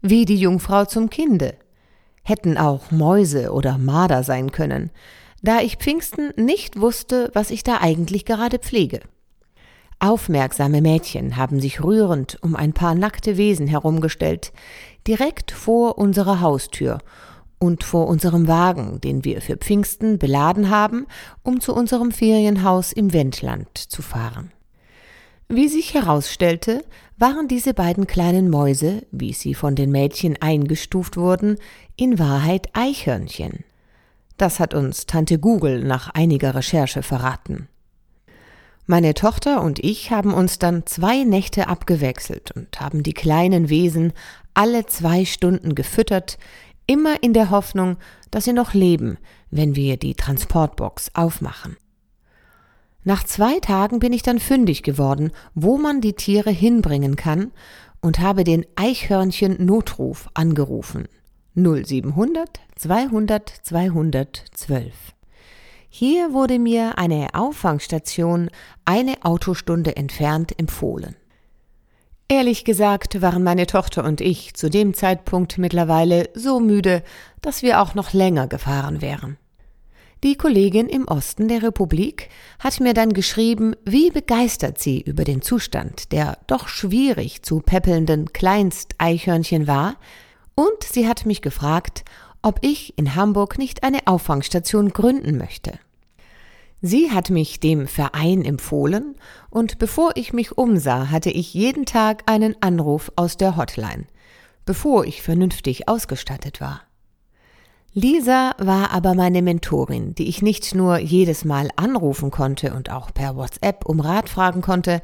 Wie 0.00 0.24
die 0.24 0.38
Jungfrau 0.38 0.86
zum 0.86 1.10
Kinde. 1.10 1.54
Hätten 2.22 2.56
auch 2.56 2.90
Mäuse 2.90 3.52
oder 3.52 3.76
Marder 3.76 4.22
sein 4.22 4.52
können, 4.52 4.90
da 5.42 5.60
ich 5.60 5.76
Pfingsten 5.76 6.32
nicht 6.36 6.80
wusste, 6.80 7.30
was 7.34 7.50
ich 7.50 7.62
da 7.62 7.82
eigentlich 7.82 8.24
gerade 8.24 8.58
pflege. 8.58 9.00
Aufmerksame 9.98 10.80
Mädchen 10.80 11.36
haben 11.36 11.60
sich 11.60 11.84
rührend 11.84 12.38
um 12.42 12.56
ein 12.56 12.72
paar 12.72 12.94
nackte 12.94 13.36
Wesen 13.36 13.66
herumgestellt, 13.66 14.50
direkt 15.06 15.50
vor 15.50 15.98
unserer 15.98 16.40
Haustür 16.40 17.00
und 17.58 17.84
vor 17.84 18.06
unserem 18.06 18.48
Wagen, 18.48 18.98
den 19.02 19.26
wir 19.26 19.42
für 19.42 19.58
Pfingsten 19.58 20.18
beladen 20.18 20.70
haben, 20.70 21.06
um 21.42 21.60
zu 21.60 21.74
unserem 21.74 22.12
Ferienhaus 22.12 22.92
im 22.92 23.12
Wendland 23.12 23.76
zu 23.76 24.00
fahren. 24.00 24.50
Wie 25.48 25.68
sich 25.68 25.94
herausstellte, 25.94 26.84
waren 27.18 27.48
diese 27.48 27.74
beiden 27.74 28.06
kleinen 28.06 28.50
Mäuse, 28.50 29.06
wie 29.10 29.32
sie 29.32 29.54
von 29.54 29.74
den 29.74 29.90
Mädchen 29.90 30.40
eingestuft 30.40 31.16
wurden, 31.16 31.58
in 31.96 32.18
Wahrheit 32.18 32.68
Eichhörnchen. 32.72 33.64
Das 34.36 34.58
hat 34.58 34.74
uns 34.74 35.06
Tante 35.06 35.38
Google 35.38 35.84
nach 35.84 36.10
einiger 36.10 36.54
Recherche 36.54 37.02
verraten. 37.02 37.68
Meine 38.86 39.14
Tochter 39.14 39.62
und 39.62 39.78
ich 39.78 40.10
haben 40.10 40.34
uns 40.34 40.58
dann 40.58 40.86
zwei 40.86 41.24
Nächte 41.24 41.68
abgewechselt 41.68 42.50
und 42.50 42.80
haben 42.80 43.02
die 43.02 43.14
kleinen 43.14 43.68
Wesen 43.68 44.12
alle 44.52 44.86
zwei 44.86 45.24
Stunden 45.24 45.74
gefüttert, 45.74 46.38
immer 46.86 47.22
in 47.22 47.32
der 47.32 47.50
Hoffnung, 47.50 47.96
dass 48.30 48.44
sie 48.44 48.52
noch 48.52 48.74
leben, 48.74 49.18
wenn 49.50 49.76
wir 49.76 49.96
die 49.96 50.14
Transportbox 50.14 51.12
aufmachen. 51.14 51.76
Nach 53.04 53.22
zwei 53.22 53.60
Tagen 53.60 53.98
bin 53.98 54.14
ich 54.14 54.22
dann 54.22 54.38
fündig 54.38 54.82
geworden, 54.82 55.30
wo 55.54 55.76
man 55.76 56.00
die 56.00 56.14
Tiere 56.14 56.50
hinbringen 56.50 57.16
kann 57.16 57.52
und 58.00 58.18
habe 58.18 58.44
den 58.44 58.64
Eichhörnchen 58.76 59.64
Notruf 59.64 60.28
angerufen. 60.32 61.06
0700 61.54 62.60
200 62.76 63.52
212. 63.62 64.92
Hier 65.90 66.32
wurde 66.32 66.58
mir 66.58 66.98
eine 66.98 67.28
Auffangstation 67.34 68.50
eine 68.84 69.22
Autostunde 69.22 69.96
entfernt 69.96 70.58
empfohlen. 70.58 71.14
Ehrlich 72.28 72.64
gesagt 72.64 73.20
waren 73.20 73.44
meine 73.44 73.66
Tochter 73.66 74.02
und 74.02 74.22
ich 74.22 74.54
zu 74.54 74.70
dem 74.70 74.94
Zeitpunkt 74.94 75.58
mittlerweile 75.58 76.30
so 76.34 76.58
müde, 76.58 77.02
dass 77.42 77.62
wir 77.62 77.80
auch 77.80 77.94
noch 77.94 78.14
länger 78.14 78.48
gefahren 78.48 79.02
wären. 79.02 79.36
Die 80.24 80.36
Kollegin 80.36 80.88
im 80.88 81.06
Osten 81.06 81.48
der 81.48 81.62
Republik 81.62 82.30
hat 82.58 82.80
mir 82.80 82.94
dann 82.94 83.12
geschrieben, 83.12 83.76
wie 83.84 84.10
begeistert 84.10 84.78
sie 84.78 85.02
über 85.02 85.22
den 85.22 85.42
Zustand 85.42 86.12
der 86.12 86.38
doch 86.46 86.66
schwierig 86.66 87.42
zu 87.42 87.60
peppelnden 87.60 88.32
Kleinsteichhörnchen 88.32 89.66
war, 89.66 89.96
und 90.54 90.82
sie 90.82 91.06
hat 91.06 91.26
mich 91.26 91.42
gefragt, 91.42 92.06
ob 92.40 92.60
ich 92.62 92.96
in 92.96 93.14
Hamburg 93.14 93.58
nicht 93.58 93.82
eine 93.82 94.06
Auffangstation 94.06 94.94
gründen 94.94 95.36
möchte. 95.36 95.78
Sie 96.80 97.10
hat 97.10 97.28
mich 97.28 97.60
dem 97.60 97.86
Verein 97.86 98.46
empfohlen, 98.46 99.16
und 99.50 99.78
bevor 99.78 100.12
ich 100.14 100.32
mich 100.32 100.56
umsah, 100.56 101.10
hatte 101.10 101.30
ich 101.30 101.52
jeden 101.52 101.84
Tag 101.84 102.22
einen 102.24 102.56
Anruf 102.62 103.12
aus 103.16 103.36
der 103.36 103.58
Hotline, 103.58 104.06
bevor 104.64 105.04
ich 105.04 105.20
vernünftig 105.20 105.86
ausgestattet 105.86 106.62
war. 106.62 106.80
Lisa 107.96 108.56
war 108.58 108.90
aber 108.90 109.14
meine 109.14 109.40
Mentorin, 109.40 110.16
die 110.16 110.28
ich 110.28 110.42
nicht 110.42 110.74
nur 110.74 110.98
jedes 110.98 111.44
Mal 111.44 111.68
anrufen 111.76 112.32
konnte 112.32 112.74
und 112.74 112.90
auch 112.90 113.14
per 113.14 113.36
WhatsApp 113.36 113.84
um 113.86 114.00
Rat 114.00 114.28
fragen 114.28 114.62
konnte, 114.62 115.00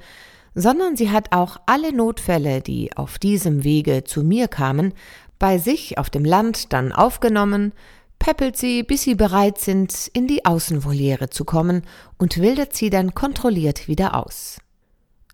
sondern 0.56 0.96
sie 0.96 1.12
hat 1.12 1.30
auch 1.30 1.58
alle 1.66 1.94
Notfälle, 1.94 2.60
die 2.60 2.96
auf 2.96 3.20
diesem 3.20 3.62
Wege 3.62 4.02
zu 4.02 4.24
mir 4.24 4.48
kamen, 4.48 4.92
bei 5.38 5.58
sich 5.58 5.98
auf 5.98 6.10
dem 6.10 6.24
Land 6.24 6.72
dann 6.72 6.90
aufgenommen, 6.90 7.74
peppelt 8.18 8.56
sie, 8.56 8.82
bis 8.82 9.02
sie 9.02 9.14
bereit 9.14 9.58
sind, 9.58 10.10
in 10.12 10.26
die 10.26 10.44
Außenvoliere 10.44 11.30
zu 11.30 11.44
kommen 11.44 11.82
und 12.18 12.38
wildert 12.38 12.74
sie 12.74 12.90
dann 12.90 13.14
kontrolliert 13.14 13.86
wieder 13.86 14.16
aus. 14.16 14.58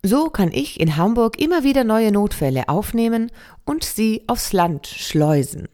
So 0.02 0.28
kann 0.28 0.52
ich 0.52 0.78
in 0.78 0.98
Hamburg 0.98 1.40
immer 1.40 1.64
wieder 1.64 1.84
neue 1.84 2.12
Notfälle 2.12 2.68
aufnehmen 2.68 3.32
und 3.64 3.82
sie 3.82 4.24
aufs 4.26 4.52
Land 4.52 4.86
schleusen. 4.86 5.68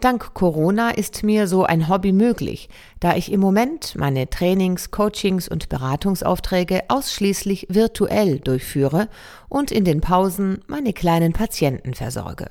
Dank 0.00 0.34
Corona 0.34 0.90
ist 0.90 1.22
mir 1.22 1.46
so 1.46 1.64
ein 1.64 1.88
Hobby 1.88 2.12
möglich, 2.12 2.68
da 3.00 3.16
ich 3.16 3.30
im 3.30 3.40
Moment 3.40 3.94
meine 3.96 4.28
Trainings, 4.28 4.90
Coachings 4.90 5.48
und 5.48 5.68
Beratungsaufträge 5.68 6.82
ausschließlich 6.88 7.66
virtuell 7.68 8.38
durchführe 8.38 9.08
und 9.48 9.70
in 9.70 9.84
den 9.84 10.00
Pausen 10.00 10.62
meine 10.66 10.92
kleinen 10.92 11.32
Patienten 11.32 11.94
versorge. 11.94 12.50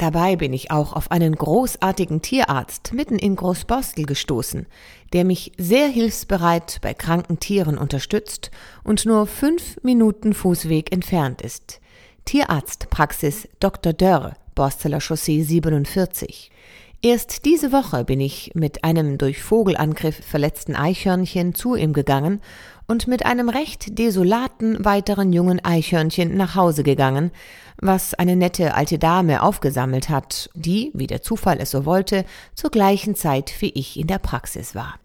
Dabei 0.00 0.36
bin 0.36 0.54
ich 0.54 0.70
auch 0.70 0.94
auf 0.94 1.10
einen 1.10 1.34
großartigen 1.34 2.22
Tierarzt 2.22 2.94
mitten 2.94 3.18
in 3.18 3.36
Großborstel 3.36 4.06
gestoßen, 4.06 4.66
der 5.12 5.26
mich 5.26 5.52
sehr 5.58 5.88
hilfsbereit 5.88 6.78
bei 6.80 6.94
kranken 6.94 7.38
Tieren 7.38 7.76
unterstützt 7.76 8.50
und 8.82 9.04
nur 9.04 9.26
fünf 9.26 9.76
Minuten 9.82 10.32
Fußweg 10.32 10.90
entfernt 10.90 11.42
ist. 11.42 11.80
Tierarztpraxis 12.24 13.46
Dr. 13.60 13.92
Dörr, 13.92 14.34
Borsteler 14.60 15.00
Chaussee 15.00 15.42
47. 15.42 16.50
Erst 17.00 17.46
diese 17.46 17.72
Woche 17.72 18.04
bin 18.04 18.20
ich 18.20 18.50
mit 18.52 18.84
einem 18.84 19.16
durch 19.16 19.42
Vogelangriff 19.42 20.22
verletzten 20.22 20.76
Eichhörnchen 20.76 21.54
zu 21.54 21.76
ihm 21.76 21.94
gegangen 21.94 22.42
und 22.86 23.08
mit 23.08 23.24
einem 23.24 23.48
recht 23.48 23.98
desolaten 23.98 24.84
weiteren 24.84 25.32
jungen 25.32 25.64
Eichhörnchen 25.64 26.36
nach 26.36 26.56
Hause 26.56 26.82
gegangen, 26.82 27.30
was 27.78 28.12
eine 28.12 28.36
nette 28.36 28.74
alte 28.74 28.98
Dame 28.98 29.42
aufgesammelt 29.42 30.10
hat, 30.10 30.50
die, 30.52 30.90
wie 30.92 31.06
der 31.06 31.22
Zufall 31.22 31.56
es 31.58 31.70
so 31.70 31.86
wollte, 31.86 32.26
zur 32.54 32.68
gleichen 32.68 33.14
Zeit 33.14 33.54
wie 33.60 33.70
ich 33.70 33.98
in 33.98 34.08
der 34.08 34.18
Praxis 34.18 34.74
war. 34.74 34.96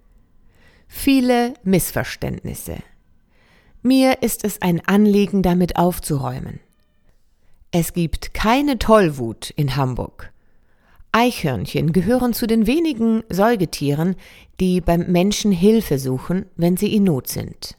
Viele 0.90 1.54
Missverständnisse. 1.64 2.80
Mir 3.84 4.22
ist 4.22 4.44
es 4.44 4.62
ein 4.62 4.86
Anliegen, 4.86 5.44
damit 5.44 5.78
aufzuräumen. 5.78 6.60
Es 7.78 7.92
gibt 7.92 8.34
keine 8.34 8.80
Tollwut 8.80 9.50
in 9.50 9.76
Hamburg. 9.76 10.32
Eichhörnchen 11.12 11.92
gehören 11.92 12.32
zu 12.32 12.48
den 12.48 12.68
wenigen 12.68 13.26
Säugetieren, 13.28 14.16
die 14.62 14.80
beim 14.80 15.12
Menschen 15.12 15.52
Hilfe 15.52 16.00
suchen, 16.00 16.46
wenn 16.56 16.78
sie 16.78 16.96
in 16.96 17.04
Not 17.04 17.28
sind. 17.28 17.78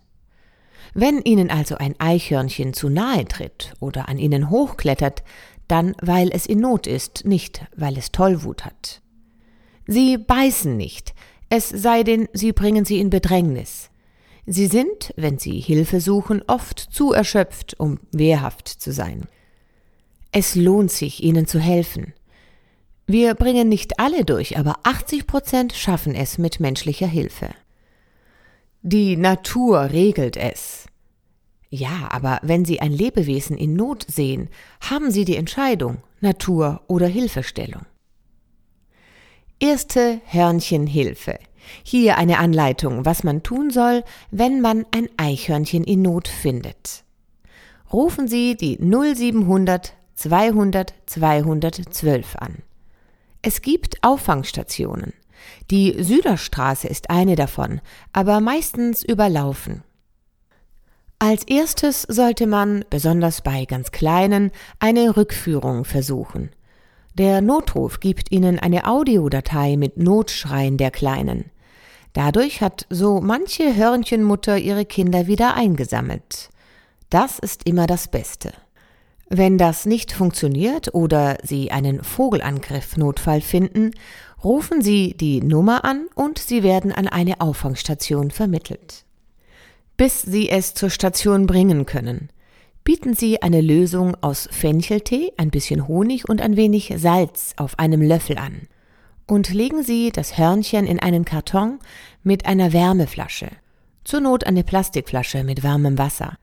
Wenn 0.93 1.23
ihnen 1.23 1.49
also 1.49 1.77
ein 1.77 1.95
Eichhörnchen 1.99 2.75
zu 2.75 2.91
nahe 2.91 3.25
tritt 3.25 3.73
oder 3.81 4.11
an 4.11 4.19
ihnen 4.19 4.51
hochklettert, 4.51 5.23
dann 5.67 5.95
weil 6.03 6.29
es 6.31 6.45
in 6.45 6.61
Not 6.61 6.87
ist, 6.87 7.25
nicht 7.25 7.65
weil 7.75 7.97
es 7.97 8.13
Tollwut 8.13 8.67
hat. 8.67 9.01
Sie 9.87 10.19
beißen 10.19 10.77
nicht, 10.77 11.15
es 11.49 11.71
sei 11.71 12.03
denn, 12.03 12.29
sie 12.35 12.53
bringen 12.53 12.85
sie 12.85 13.01
in 13.01 13.09
Bedrängnis. 13.09 13.89
Sie 14.45 14.67
sind, 14.67 15.15
wenn 15.17 15.39
sie 15.39 15.59
Hilfe 15.59 16.03
suchen, 16.03 16.43
oft 16.47 16.81
zu 16.81 17.15
erschöpft, 17.15 17.81
um 17.81 17.99
wehrhaft 18.13 18.69
zu 18.69 18.93
sein. 18.93 19.27
Es 20.39 20.55
lohnt 20.55 20.93
sich, 20.93 21.23
ihnen 21.23 21.47
zu 21.47 21.59
helfen. 21.59 22.13
Wir 23.07 23.33
bringen 23.33 23.71
nicht 23.71 23.99
alle 23.99 24.23
durch, 24.23 24.59
aber 24.59 24.75
80 24.83 25.27
Prozent 25.27 25.73
schaffen 25.73 26.15
es 26.15 26.37
mit 26.37 26.61
menschlicher 26.61 27.07
Hilfe. 27.07 27.55
Die 28.83 29.17
Natur 29.17 29.93
regelt 29.93 30.37
es. 30.37 30.89
Ja, 31.71 32.09
aber 32.11 32.39
wenn 32.43 32.67
Sie 32.67 32.83
ein 32.83 32.93
Lebewesen 32.93 33.57
in 33.57 33.73
Not 33.77 34.05
sehen, 34.09 34.51
haben 34.83 35.11
Sie 35.11 35.25
die 35.25 35.37
Entscheidung 35.37 36.03
Natur 36.21 36.83
oder 36.87 37.07
Hilfestellung. 37.07 37.87
Erste 39.59 40.21
Hörnchenhilfe. 40.27 41.39
Hier 41.83 42.19
eine 42.19 42.41
Anleitung, 42.41 43.07
was 43.07 43.25
man 43.25 43.43
tun 43.43 43.71
soll, 43.71 44.05
wenn 44.31 44.61
man 44.61 44.85
ein 44.91 45.09
Eichhörnchen 45.17 45.83
in 45.83 46.03
Not 46.03 46.29
findet. 46.29 47.05
Rufen 47.91 48.29
Sie 48.29 48.55
die 48.55 48.77
0700 48.77 49.96
200 50.17 50.95
212 51.07 52.37
an. 52.37 52.57
Es 53.43 53.63
gibt 53.63 54.03
Auffangstationen. 54.03 55.13
Die 55.71 56.03
Süderstraße 56.03 56.89
ist 56.89 57.11
eine 57.11 57.37
davon, 57.37 57.81
aber 58.13 58.41
meistens 58.41 59.05
überlaufen. 59.05 59.85
Als 61.19 61.45
erstes 61.45 62.03
sollte 62.03 62.47
man, 62.47 62.85
besonders 62.91 63.43
bei 63.43 63.65
ganz 63.65 63.93
kleinen, 63.93 64.51
eine 64.81 65.17
Rückführung 65.17 65.85
versuchen. 65.85 66.51
Der 67.15 67.41
Notruf 67.41 68.01
gibt 68.01 68.31
Ihnen 68.31 68.59
eine 68.59 68.87
Audiodatei 68.87 69.77
mit 69.77 69.97
Notschreien 69.97 70.77
der 70.77 70.91
Kleinen. 70.91 71.51
Dadurch 72.13 72.61
hat 72.61 72.87
so 72.91 73.21
manche 73.21 73.77
Hörnchenmutter 73.77 74.59
ihre 74.59 74.85
Kinder 74.85 75.27
wieder 75.27 75.55
eingesammelt. 75.55 76.51
Das 77.11 77.39
ist 77.39 77.67
immer 77.67 77.87
das 77.87 78.09
Beste. 78.09 78.53
Wenn 79.29 79.59
das 79.59 79.87
nicht 79.87 80.13
funktioniert 80.13 80.95
oder 80.95 81.39
Sie 81.43 81.73
einen 81.73 82.05
Vogelangriff 82.05 82.97
Notfall 82.97 83.41
finden, 83.41 83.93
Rufen 84.45 84.83
Sie 84.83 85.17
die 85.17 85.41
Nummer 85.41 85.85
an 85.85 86.07
und 86.15 86.39
Sie 86.39 86.63
werden 86.63 86.93
an 86.93 87.09
eine 87.09 87.41
Auffangstation 87.41 88.31
vermittelt. 88.31 89.05
Bis 89.97 90.23
Sie 90.23 90.51
es 90.51 90.75
zur 90.75 90.91
Station 90.91 91.47
bringen 91.47 91.87
können, 91.87 92.29
bieten 92.85 93.15
Sie 93.15 93.43
eine 93.43 93.61
Lösung 93.61 94.15
aus 94.21 94.49
Fencheltee, 94.53 95.33
ein 95.37 95.51
bisschen 95.51 95.89
Honig 95.89 96.29
und 96.29 96.43
ein 96.43 96.57
wenig 96.57 96.95
Salz 96.97 97.55
auf 97.57 97.79
einem 97.79 98.03
Löffel 98.03 98.39
an. 98.39 98.69
Und 99.27 99.53
legen 99.53 99.83
Sie 99.83 100.13
das 100.13 100.39
Hörnchen 100.39 100.87
in 100.87 101.01
einen 101.01 101.25
Karton 101.25 101.81
mit 102.23 102.47
einer 102.47 102.73
Wärmeflasche. 102.73 103.49
Zur 104.05 104.21
Not 104.21 104.45
eine 104.45 104.63
Plastikflasche 104.63 105.43
mit 105.43 105.65
warmem 105.65 105.99
Wasser. 105.99 106.39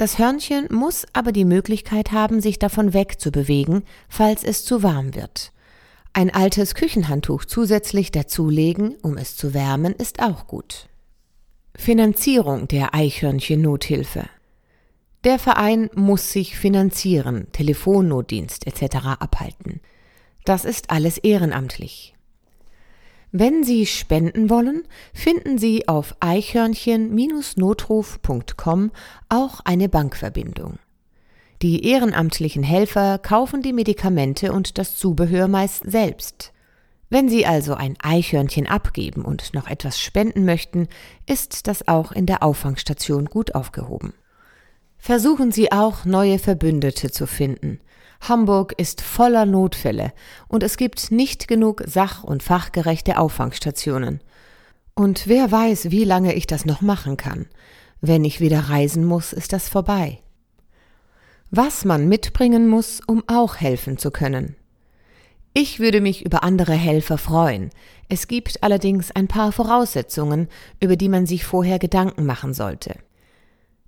Das 0.00 0.16
Hörnchen 0.16 0.66
muss 0.70 1.04
aber 1.12 1.30
die 1.30 1.44
Möglichkeit 1.44 2.10
haben, 2.10 2.40
sich 2.40 2.58
davon 2.58 2.94
wegzubewegen, 2.94 3.82
falls 4.08 4.44
es 4.44 4.64
zu 4.64 4.82
warm 4.82 5.14
wird. 5.14 5.52
Ein 6.14 6.32
altes 6.32 6.74
Küchenhandtuch 6.74 7.44
zusätzlich 7.44 8.10
dazulegen, 8.10 8.96
um 9.02 9.18
es 9.18 9.36
zu 9.36 9.52
wärmen, 9.52 9.92
ist 9.92 10.22
auch 10.22 10.46
gut. 10.46 10.88
Finanzierung 11.76 12.66
der 12.66 12.94
Eichhörnchen-Nothilfe. 12.94 14.24
Der 15.24 15.38
Verein 15.38 15.90
muss 15.94 16.32
sich 16.32 16.56
finanzieren, 16.56 17.48
Telefonnotdienst 17.52 18.66
etc. 18.66 19.04
abhalten. 19.20 19.82
Das 20.46 20.64
ist 20.64 20.88
alles 20.88 21.18
ehrenamtlich. 21.18 22.14
Wenn 23.32 23.62
Sie 23.62 23.86
spenden 23.86 24.50
wollen, 24.50 24.82
finden 25.14 25.56
Sie 25.56 25.86
auf 25.86 26.16
eichhörnchen-notruf.com 26.20 28.90
auch 29.28 29.60
eine 29.64 29.88
Bankverbindung. 29.88 30.80
Die 31.62 31.86
ehrenamtlichen 31.86 32.64
Helfer 32.64 33.18
kaufen 33.18 33.62
die 33.62 33.72
Medikamente 33.72 34.52
und 34.52 34.78
das 34.78 34.96
Zubehör 34.96 35.46
meist 35.46 35.88
selbst. 35.88 36.52
Wenn 37.08 37.28
Sie 37.28 37.46
also 37.46 37.74
ein 37.74 37.96
Eichhörnchen 38.00 38.66
abgeben 38.66 39.24
und 39.24 39.54
noch 39.54 39.68
etwas 39.68 40.00
spenden 40.00 40.44
möchten, 40.44 40.88
ist 41.26 41.68
das 41.68 41.86
auch 41.86 42.10
in 42.12 42.26
der 42.26 42.42
Auffangstation 42.42 43.26
gut 43.26 43.54
aufgehoben. 43.54 44.14
Versuchen 44.96 45.52
Sie 45.52 45.70
auch 45.70 46.04
neue 46.04 46.38
Verbündete 46.38 47.10
zu 47.10 47.26
finden. 47.26 47.80
Hamburg 48.20 48.74
ist 48.76 49.00
voller 49.00 49.46
Notfälle 49.46 50.12
und 50.48 50.62
es 50.62 50.76
gibt 50.76 51.10
nicht 51.10 51.48
genug 51.48 51.82
sach- 51.86 52.22
und 52.22 52.42
fachgerechte 52.42 53.18
Auffangstationen. 53.18 54.20
Und 54.94 55.26
wer 55.26 55.50
weiß, 55.50 55.90
wie 55.90 56.04
lange 56.04 56.34
ich 56.34 56.46
das 56.46 56.66
noch 56.66 56.82
machen 56.82 57.16
kann. 57.16 57.46
Wenn 58.00 58.24
ich 58.24 58.40
wieder 58.40 58.68
reisen 58.68 59.04
muss, 59.04 59.32
ist 59.32 59.52
das 59.52 59.68
vorbei. 59.68 60.18
Was 61.50 61.84
man 61.84 62.08
mitbringen 62.08 62.68
muss, 62.68 63.00
um 63.06 63.24
auch 63.26 63.56
helfen 63.56 63.98
zu 63.98 64.10
können. 64.10 64.56
Ich 65.52 65.80
würde 65.80 66.00
mich 66.00 66.24
über 66.24 66.44
andere 66.44 66.74
Helfer 66.74 67.18
freuen. 67.18 67.70
Es 68.08 68.28
gibt 68.28 68.62
allerdings 68.62 69.10
ein 69.10 69.26
paar 69.26 69.50
Voraussetzungen, 69.50 70.48
über 70.80 70.96
die 70.96 71.08
man 71.08 71.26
sich 71.26 71.44
vorher 71.44 71.78
Gedanken 71.80 72.24
machen 72.24 72.54
sollte. 72.54 72.94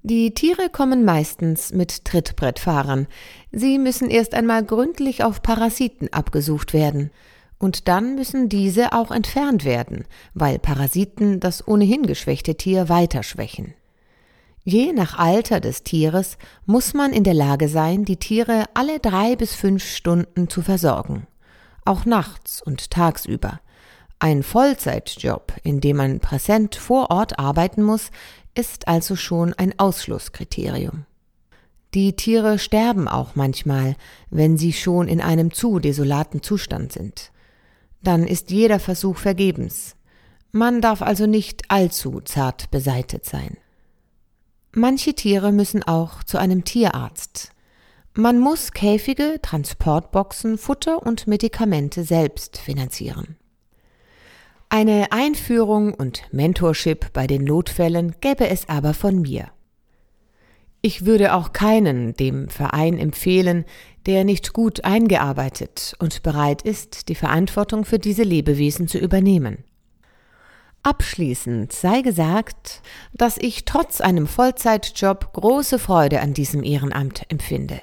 Die 0.05 0.35
Tiere 0.35 0.69
kommen 0.69 1.05
meistens 1.05 1.73
mit 1.73 2.05
Trittbrettfahrern. 2.05 3.07
Sie 3.53 3.79
müssen 3.79 4.11
erst 4.11 4.35
einmal 4.35 4.65
gründlich 4.65 5.23
auf 5.23 5.43
Parasiten 5.43 6.13
abgesucht 6.13 6.73
werden. 6.73 7.13
Und 7.61 7.87
dann 7.87 8.17
müssen 8.17 8.49
diese 8.49 8.93
auch 8.93 9.13
entfernt 9.13 9.65
werden, 9.65 10.05
weil 10.35 10.59
Parasiten 10.59 11.39
das 11.39 11.69
ohnehin 11.69 12.05
geschwächte 12.07 12.57
Tier 12.57 12.89
weiter 12.89 13.23
schwächen. 13.23 13.75
Je 14.65 14.93
nach 14.93 15.17
Alter 15.17 15.61
des 15.61 15.85
Tieres 15.85 16.37
muss 16.67 16.95
man 16.95 17.13
in 17.13 17.23
der 17.23 17.35
Lage 17.35 17.69
sein, 17.69 18.05
die 18.05 18.17
Tiere 18.17 18.65
alle 18.75 18.99
drei 18.99 19.37
bis 19.37 19.55
fünf 19.55 19.85
Stunden 19.85 20.49
zu 20.49 20.63
versorgen. 20.63 21.29
Auch 21.85 22.05
nachts 22.05 22.61
und 22.61 22.91
tagsüber. 22.91 23.61
Ein 24.19 24.45
Vollzeitjob, 24.45 25.53
in 25.65 25.81
dem 25.81 25.97
man 25.97 26.21
präsent 26.21 26.77
vor 26.77 27.11
Ort 27.11 27.41
arbeiten 27.41 27.83
muss, 27.83 28.13
ist 28.55 28.89
also 28.89 29.17
schon 29.17 29.55
ein 29.55 29.79
Ausschlusskriterium. 29.79 31.07
Die 31.95 32.15
Tiere 32.15 32.59
sterben 32.59 33.07
auch 33.07 33.35
manchmal, 33.35 33.97
wenn 34.31 34.57
sie 34.57 34.73
schon 34.73 35.09
in 35.09 35.21
einem 35.21 35.53
zu 35.53 35.79
desolaten 35.79 36.43
Zustand 36.43 36.93
sind. 36.93 37.33
Dann 38.03 38.27
ist 38.27 38.51
jeder 38.51 38.79
Versuch 38.81 39.19
vergebens. 39.19 39.95
Man 40.53 40.81
darf 40.81 41.03
also 41.03 41.27
nicht 41.27 41.71
allzu 41.71 42.21
zart 42.21 42.71
beseitet 42.71 43.25
sein. 43.27 43.57
Manche 44.75 45.15
Tiere 45.15 45.53
müssen 45.53 45.83
auch 45.83 46.25
zu 46.25 46.39
einem 46.39 46.65
Tierarzt. 46.65 47.53
Man 48.15 48.39
muss 48.39 48.73
Käfige, 48.73 49.39
Transportboxen, 49.43 50.59
Futter 50.59 51.03
und 51.03 51.27
Medikamente 51.27 52.05
selbst 52.05 52.59
finanzieren. 52.59 53.37
Eine 54.75 55.13
Einführung 55.13 55.93
und 55.93 56.23
Mentorship 56.33 57.13
bei 57.13 57.27
den 57.27 57.45
Notfällen 57.45 58.15
gäbe 58.23 58.49
es 58.49 58.71
aber 58.71 58.95
von 58.95 59.21
mir. 59.21 59.51
Ich 60.81 61.05
würde 61.05 61.35
auch 61.35 61.53
keinen 61.53 62.17
dem 62.17 62.49
Verein 62.49 62.99
empfehlen, 62.99 63.67
der 64.07 64.25
nicht 64.25 64.55
gut 64.55 64.83
eingearbeitet 64.83 65.95
und 65.99 66.23
bereit 66.23 66.63
ist, 66.63 67.11
die 67.11 67.15
Verantwortung 67.15 67.85
für 67.85 67.99
diese 67.99 68.23
Lebewesen 68.23 68.89
zu 68.89 68.97
übernehmen. 68.97 69.63
Abschließend 70.83 71.71
sei 71.71 72.01
gesagt, 72.01 72.81
dass 73.13 73.37
ich 73.37 73.67
trotz 73.67 74.01
einem 74.01 74.27
Vollzeitjob 74.27 75.35
große 75.35 75.79
Freude 75.79 76.23
an 76.23 76.33
diesem 76.33 76.63
Ehrenamt 76.65 77.31
empfinde. 77.31 77.83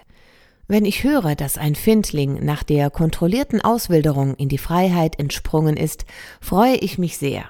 Wenn 0.72 0.86
ich 0.86 1.04
höre, 1.04 1.34
dass 1.34 1.58
ein 1.58 1.74
Findling 1.74 2.46
nach 2.46 2.62
der 2.62 2.92
kontrollierten 2.92 3.60
Auswilderung 3.60 4.36
in 4.36 4.50
die 4.50 4.60
Freiheit 4.60 5.18
entsprungen 5.18 5.76
ist, 5.76 6.06
freue 6.42 6.76
ich 6.76 7.00
mich 7.00 7.18
sehr. 7.18 7.46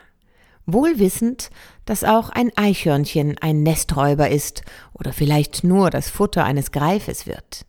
Wohl 0.66 1.00
wissend, 1.00 1.50
dass 1.84 2.06
auch 2.06 2.30
ein 2.30 2.50
Eichhörnchen 2.56 3.38
ein 3.42 3.62
Nesträuber 3.62 4.30
ist 4.30 4.62
oder 4.94 5.12
vielleicht 5.12 5.66
nur 5.66 5.90
das 5.90 6.10
Futter 6.10 6.46
eines 6.46 6.72
Greifes 6.72 7.28
wird. 7.28 7.66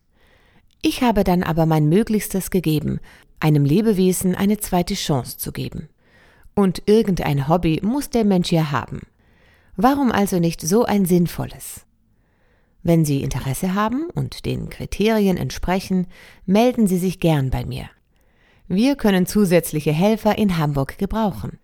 Ich 0.83 1.03
habe 1.03 1.25
dann 1.25 1.43
aber 1.43 1.67
mein 1.67 1.89
Möglichstes 1.89 2.53
gegeben, 2.53 3.01
einem 3.41 3.65
Lebewesen 3.65 4.37
eine 4.37 4.59
zweite 4.59 4.95
Chance 4.95 5.37
zu 5.39 5.51
geben. 5.51 5.89
Und 6.55 6.85
irgendein 6.87 7.49
Hobby 7.49 7.81
muss 7.83 8.09
der 8.09 8.25
Mensch 8.25 8.53
ja 8.53 8.71
haben. 8.71 9.01
Warum 9.75 10.13
also 10.13 10.39
nicht 10.39 10.61
so 10.61 10.85
ein 10.85 11.07
sinnvolles? 11.07 11.87
Wenn 12.83 13.05
Sie 13.05 13.23
Interesse 13.23 13.75
haben 13.75 14.09
und 14.15 14.47
den 14.47 14.71
Kriterien 14.71 15.37
entsprechen, 15.37 16.07
melden 16.47 16.87
Sie 16.87 16.99
sich 16.99 17.21
gern 17.21 17.51
bei 17.51 17.65
mir. 17.65 17.91
Wir 18.69 18.97
können 18.97 19.27
zusätzliche 19.27 19.93
Helfer 19.93 20.39
in 20.39 20.57
Hamburg 20.57 20.97
gebrauchen. 20.97 21.59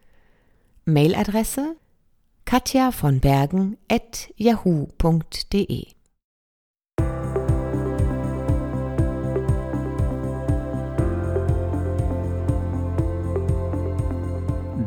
Mailadresse 0.84 1.76
katja 2.44 2.92
von 2.92 3.20
Bergen 3.20 3.76
at 3.90 4.32
yahoo.de 4.36 5.86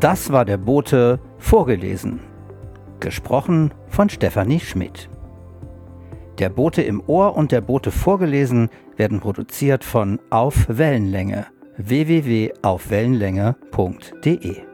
Das 0.00 0.32
war 0.32 0.46
der 0.46 0.56
Bote 0.56 1.20
vorgelesen. 1.36 2.20
Gesprochen 3.00 3.74
von 3.88 4.08
Stefanie 4.08 4.60
Schmidt. 4.60 5.10
Der 6.40 6.48
Bote 6.48 6.82
im 6.82 7.02
Ohr 7.06 7.36
und 7.36 7.52
der 7.52 7.60
Bote 7.60 7.90
vorgelesen 7.90 8.70
werden 8.96 9.20
produziert 9.20 9.84
von 9.84 10.18
Auf 10.30 10.64
Wellenlänge. 10.68 11.46
Www.aufwellenlänge.de 11.76 14.69